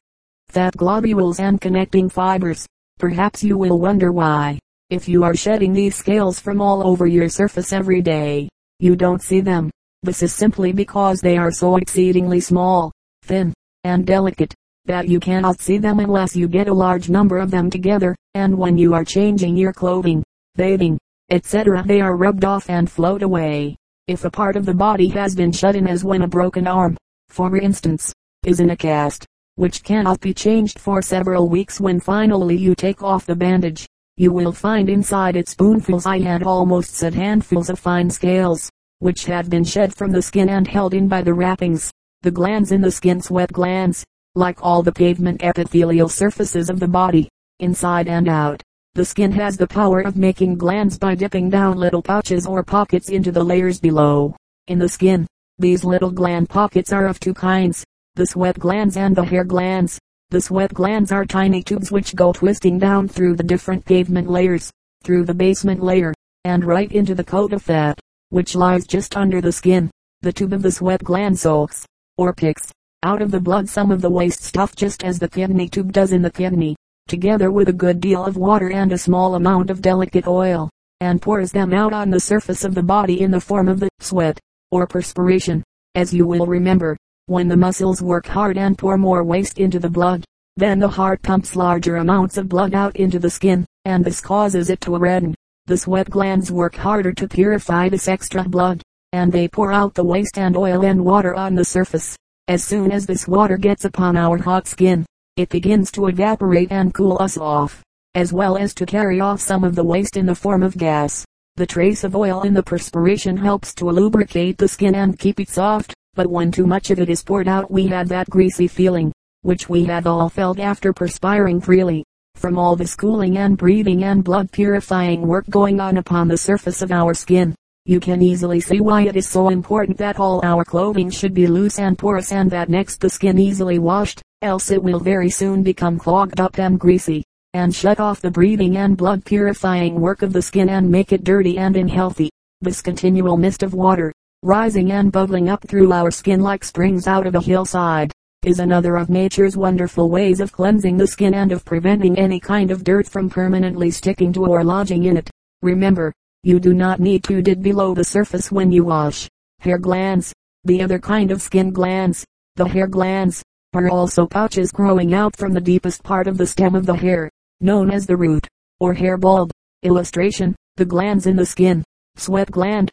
fat 0.49 0.75
globules 0.75 1.39
and 1.39 1.61
connecting 1.61 2.09
fibers. 2.09 2.65
Perhaps 2.97 3.43
you 3.43 3.55
will 3.55 3.77
wonder 3.77 4.11
why, 4.11 4.57
if 4.91 5.07
you 5.09 5.23
are 5.23 5.35
shedding 5.35 5.73
these 5.73 5.95
scales 5.95 6.39
from 6.39 6.61
all 6.61 6.85
over 6.85 7.07
your 7.07 7.27
surface 7.27 7.73
every 7.73 8.01
day, 8.01 8.47
you 8.79 8.95
don't 8.95 9.21
see 9.21 9.41
them. 9.41 9.71
This 10.03 10.21
is 10.21 10.31
simply 10.31 10.71
because 10.73 11.21
they 11.21 11.37
are 11.37 11.51
so 11.51 11.77
exceedingly 11.77 12.39
small, 12.39 12.91
thin, 13.23 13.51
and 13.83 14.05
delicate, 14.05 14.53
that 14.85 15.07
you 15.07 15.19
cannot 15.19 15.59
see 15.59 15.79
them 15.79 15.99
unless 15.99 16.35
you 16.35 16.47
get 16.47 16.67
a 16.67 16.73
large 16.73 17.09
number 17.09 17.39
of 17.39 17.49
them 17.49 17.71
together, 17.71 18.15
and 18.35 18.55
when 18.55 18.77
you 18.77 18.93
are 18.93 19.03
changing 19.03 19.57
your 19.57 19.73
clothing, 19.73 20.23
bathing, 20.55 20.99
etc. 21.31 21.83
they 21.83 21.99
are 21.99 22.15
rubbed 22.15 22.45
off 22.45 22.69
and 22.69 22.91
float 22.91 23.23
away. 23.23 23.75
If 24.07 24.23
a 24.23 24.29
part 24.29 24.55
of 24.55 24.67
the 24.67 24.73
body 24.75 25.07
has 25.09 25.33
been 25.33 25.51
shut 25.51 25.75
in 25.75 25.87
as 25.87 26.03
when 26.03 26.21
a 26.21 26.27
broken 26.27 26.67
arm, 26.67 26.95
for 27.29 27.57
instance, 27.57 28.13
is 28.45 28.59
in 28.59 28.69
a 28.69 28.77
cast, 28.77 29.25
which 29.55 29.83
cannot 29.83 30.19
be 30.19 30.31
changed 30.31 30.77
for 30.77 31.01
several 31.01 31.49
weeks 31.49 31.81
when 31.81 31.99
finally 31.99 32.55
you 32.55 32.75
take 32.75 33.01
off 33.01 33.25
the 33.25 33.35
bandage, 33.35 33.87
you 34.17 34.31
will 34.31 34.53
find 34.53 34.89
inside 34.89 35.35
it 35.35 35.49
spoonfuls 35.49 36.05
I 36.05 36.19
had 36.19 36.43
almost 36.43 36.93
said 36.93 37.13
handfuls 37.13 37.69
of 37.69 37.77
fine 37.77 38.09
scales, 38.09 38.71
which 38.99 39.25
had 39.25 39.49
been 39.49 39.65
shed 39.65 39.93
from 39.93 40.11
the 40.11 40.21
skin 40.21 40.47
and 40.47 40.65
held 40.65 40.93
in 40.93 41.09
by 41.09 41.21
the 41.21 41.33
wrappings. 41.33 41.91
The 42.21 42.31
glands 42.31 42.71
in 42.71 42.79
the 42.79 42.91
skin 42.91 43.21
sweat 43.21 43.51
glands, 43.51 44.05
like 44.33 44.63
all 44.63 44.81
the 44.81 44.93
pavement 44.93 45.43
epithelial 45.43 46.07
surfaces 46.07 46.69
of 46.69 46.79
the 46.79 46.87
body, 46.87 47.27
inside 47.59 48.07
and 48.07 48.29
out. 48.29 48.61
The 48.93 49.03
skin 49.03 49.33
has 49.33 49.57
the 49.57 49.67
power 49.67 49.99
of 49.99 50.15
making 50.15 50.55
glands 50.55 50.97
by 50.97 51.15
dipping 51.15 51.49
down 51.49 51.77
little 51.77 52.01
pouches 52.01 52.47
or 52.47 52.63
pockets 52.63 53.09
into 53.09 53.33
the 53.33 53.43
layers 53.43 53.81
below. 53.81 54.33
In 54.67 54.79
the 54.79 54.87
skin, 54.87 55.27
these 55.59 55.83
little 55.83 56.11
gland 56.11 56.47
pockets 56.47 56.93
are 56.93 57.05
of 57.05 57.19
two 57.19 57.33
kinds, 57.33 57.83
the 58.15 58.25
sweat 58.25 58.57
glands 58.57 58.95
and 58.95 59.13
the 59.13 59.25
hair 59.25 59.43
glands. 59.43 59.99
The 60.35 60.41
sweat 60.41 60.73
glands 60.73 61.13
are 61.13 61.23
tiny 61.23 61.63
tubes 61.63 61.93
which 61.93 62.13
go 62.13 62.33
twisting 62.33 62.77
down 62.77 63.07
through 63.07 63.37
the 63.37 63.43
different 63.43 63.85
pavement 63.85 64.29
layers, 64.29 64.69
through 65.01 65.23
the 65.23 65.33
basement 65.33 65.81
layer, 65.81 66.13
and 66.43 66.65
right 66.65 66.91
into 66.91 67.15
the 67.15 67.23
coat 67.23 67.53
of 67.53 67.61
fat, 67.61 67.97
which 68.31 68.53
lies 68.53 68.85
just 68.85 69.15
under 69.15 69.39
the 69.39 69.53
skin. 69.53 69.89
The 70.23 70.33
tube 70.33 70.51
of 70.51 70.61
the 70.61 70.73
sweat 70.73 71.01
gland 71.01 71.39
soaks, 71.39 71.85
or 72.17 72.33
picks, 72.33 72.69
out 73.01 73.21
of 73.21 73.31
the 73.31 73.39
blood 73.39 73.69
some 73.69 73.91
of 73.91 74.01
the 74.01 74.09
waste 74.09 74.43
stuff 74.43 74.75
just 74.75 75.05
as 75.05 75.19
the 75.19 75.29
kidney 75.29 75.69
tube 75.69 75.93
does 75.93 76.11
in 76.11 76.21
the 76.21 76.29
kidney, 76.29 76.75
together 77.07 77.49
with 77.49 77.69
a 77.69 77.79
good 77.85 78.01
deal 78.01 78.25
of 78.25 78.35
water 78.35 78.69
and 78.69 78.91
a 78.91 78.97
small 78.97 79.35
amount 79.35 79.69
of 79.69 79.81
delicate 79.81 80.27
oil, 80.27 80.69
and 80.99 81.21
pours 81.21 81.53
them 81.53 81.73
out 81.73 81.93
on 81.93 82.09
the 82.09 82.19
surface 82.19 82.65
of 82.65 82.75
the 82.75 82.83
body 82.83 83.21
in 83.21 83.31
the 83.31 83.39
form 83.39 83.69
of 83.69 83.79
the 83.79 83.87
sweat, 84.01 84.37
or 84.69 84.85
perspiration. 84.85 85.63
As 85.95 86.13
you 86.13 86.27
will 86.27 86.45
remember, 86.45 86.97
when 87.27 87.47
the 87.47 87.57
muscles 87.57 88.01
work 88.01 88.27
hard 88.27 88.57
and 88.57 88.77
pour 88.77 88.97
more 88.97 89.23
waste 89.23 89.57
into 89.57 89.79
the 89.79 89.89
blood, 89.89 90.23
Then 90.57 90.79
the 90.79 90.87
heart 90.87 91.21
pumps 91.21 91.57
larger 91.57 91.97
amounts 91.97 92.37
of 92.37 92.47
blood 92.47 92.73
out 92.73 92.95
into 92.95 93.19
the 93.19 93.29
skin, 93.29 93.65
and 93.83 94.05
this 94.05 94.21
causes 94.21 94.69
it 94.69 94.79
to 94.81 94.97
redden. 94.97 95.35
The 95.65 95.77
sweat 95.77 96.09
glands 96.09 96.49
work 96.49 96.75
harder 96.75 97.11
to 97.11 97.27
purify 97.27 97.89
this 97.89 98.07
extra 98.07 98.43
blood, 98.43 98.81
and 99.11 99.31
they 99.31 99.49
pour 99.49 99.73
out 99.73 99.93
the 99.93 100.03
waste 100.03 100.37
and 100.37 100.55
oil 100.55 100.85
and 100.85 101.03
water 101.03 101.35
on 101.35 101.55
the 101.55 101.65
surface. 101.65 102.15
As 102.47 102.63
soon 102.63 102.91
as 102.91 103.05
this 103.05 103.27
water 103.27 103.57
gets 103.57 103.83
upon 103.83 104.15
our 104.15 104.37
hot 104.37 104.65
skin, 104.65 105.05
it 105.35 105.49
begins 105.49 105.91
to 105.91 106.07
evaporate 106.07 106.71
and 106.71 106.93
cool 106.93 107.17
us 107.19 107.37
off, 107.37 107.83
as 108.13 108.31
well 108.31 108.55
as 108.55 108.73
to 108.75 108.85
carry 108.85 109.19
off 109.19 109.41
some 109.41 109.65
of 109.65 109.75
the 109.75 109.83
waste 109.83 110.15
in 110.15 110.25
the 110.25 110.35
form 110.35 110.63
of 110.63 110.77
gas. 110.77 111.25
The 111.57 111.65
trace 111.65 112.05
of 112.05 112.15
oil 112.15 112.43
in 112.43 112.53
the 112.53 112.63
perspiration 112.63 113.35
helps 113.35 113.73
to 113.75 113.89
lubricate 113.89 114.57
the 114.57 114.69
skin 114.69 114.95
and 114.95 115.19
keep 115.19 115.41
it 115.41 115.49
soft, 115.49 115.93
but 116.15 116.27
when 116.27 116.51
too 116.51 116.65
much 116.65 116.89
of 116.89 116.99
it 116.99 117.09
is 117.09 117.21
poured 117.21 117.47
out 117.47 117.69
we 117.69 117.85
have 117.87 118.07
that 118.07 118.29
greasy 118.29 118.67
feeling, 118.67 119.11
which 119.41 119.69
we 119.69 119.83
have 119.83 120.07
all 120.07 120.29
felt 120.29 120.59
after 120.59 120.91
perspiring 120.91 121.61
freely. 121.61 122.03
From 122.35 122.57
all 122.57 122.75
this 122.75 122.95
cooling 122.95 123.37
and 123.37 123.57
breathing 123.57 124.03
and 124.03 124.23
blood 124.23 124.51
purifying 124.51 125.27
work 125.27 125.47
going 125.49 125.79
on 125.79 125.97
upon 125.97 126.27
the 126.27 126.37
surface 126.37 126.81
of 126.81 126.91
our 126.91 127.13
skin, 127.13 127.53
you 127.85 127.99
can 127.99 128.21
easily 128.21 128.59
see 128.59 128.81
why 128.81 129.03
it 129.03 129.15
is 129.15 129.29
so 129.29 129.49
important 129.49 129.97
that 129.99 130.19
all 130.19 130.43
our 130.43 130.65
clothing 130.65 131.09
should 131.09 131.33
be 131.33 131.45
loose 131.45 131.77
and 131.77 131.97
porous 131.97 132.31
and 132.31 132.49
that 132.49 132.69
next 132.69 132.99
the 132.99 133.09
skin 133.09 133.37
easily 133.37 133.77
washed, 133.77 134.21
else 134.41 134.71
it 134.71 134.81
will 134.81 134.99
very 134.99 135.29
soon 135.29 135.61
become 135.61 135.99
clogged 135.99 136.39
up 136.39 136.57
and 136.57 136.79
greasy, 136.79 137.23
and 137.53 137.73
shut 137.73 137.99
off 137.99 138.21
the 138.21 138.31
breathing 138.31 138.77
and 138.77 138.97
blood 138.97 139.23
purifying 139.23 140.01
work 140.01 140.23
of 140.23 140.33
the 140.33 140.41
skin 140.41 140.69
and 140.69 140.89
make 140.89 141.13
it 141.13 141.23
dirty 141.23 141.57
and 141.57 141.77
unhealthy. 141.77 142.29
This 142.61 142.81
continual 142.81 143.37
mist 143.37 143.61
of 143.61 143.73
water, 143.73 144.11
rising 144.45 144.91
and 144.91 145.11
bubbling 145.11 145.49
up 145.49 145.67
through 145.67 145.91
our 145.91 146.11
skin 146.11 146.39
like 146.39 146.63
springs 146.63 147.07
out 147.07 147.25
of 147.25 147.33
a 147.33 147.41
hillside, 147.41 148.11
is 148.43 148.59
another 148.59 148.95
of 148.95 149.09
nature's 149.09 149.57
wonderful 149.57 150.07
ways 150.07 150.39
of 150.39 150.51
cleansing 150.51 150.97
the 150.97 151.07
skin 151.07 151.33
and 151.33 151.51
of 151.51 151.65
preventing 151.65 152.15
any 152.19 152.39
kind 152.39 152.69
of 152.69 152.83
dirt 152.83 153.07
from 153.07 153.27
permanently 153.27 153.89
sticking 153.89 154.31
to 154.31 154.45
or 154.45 154.63
lodging 154.63 155.05
in 155.05 155.17
it. 155.17 155.27
Remember, 155.63 156.13
you 156.43 156.59
do 156.59 156.75
not 156.75 156.99
need 156.99 157.23
to 157.23 157.41
dig 157.41 157.63
below 157.63 157.95
the 157.95 158.03
surface 158.03 158.51
when 158.51 158.71
you 158.71 158.83
wash. 158.83 159.27
Hair 159.61 159.79
glands, 159.79 160.31
the 160.63 160.83
other 160.83 160.99
kind 160.99 161.31
of 161.31 161.41
skin 161.41 161.71
glands, 161.71 162.23
the 162.55 162.67
hair 162.67 162.85
glands, 162.85 163.41
are 163.73 163.89
also 163.89 164.27
pouches 164.27 164.71
growing 164.71 165.15
out 165.15 165.35
from 165.35 165.53
the 165.53 165.59
deepest 165.59 166.03
part 166.03 166.27
of 166.27 166.37
the 166.37 166.45
stem 166.45 166.75
of 166.75 166.85
the 166.85 166.95
hair, 166.95 167.31
known 167.61 167.89
as 167.89 168.05
the 168.05 168.15
root, 168.15 168.47
or 168.79 168.93
hair 168.93 169.17
bulb. 169.17 169.49
Illustration, 169.81 170.55
the 170.77 170.85
glands 170.85 171.25
in 171.25 171.35
the 171.35 171.47
skin, 171.47 171.83
sweat 172.15 172.51
gland, 172.51 172.91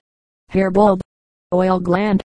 hair 0.49 0.71
bulb, 0.71 1.03
oil 1.53 1.79
gland, 1.79 2.23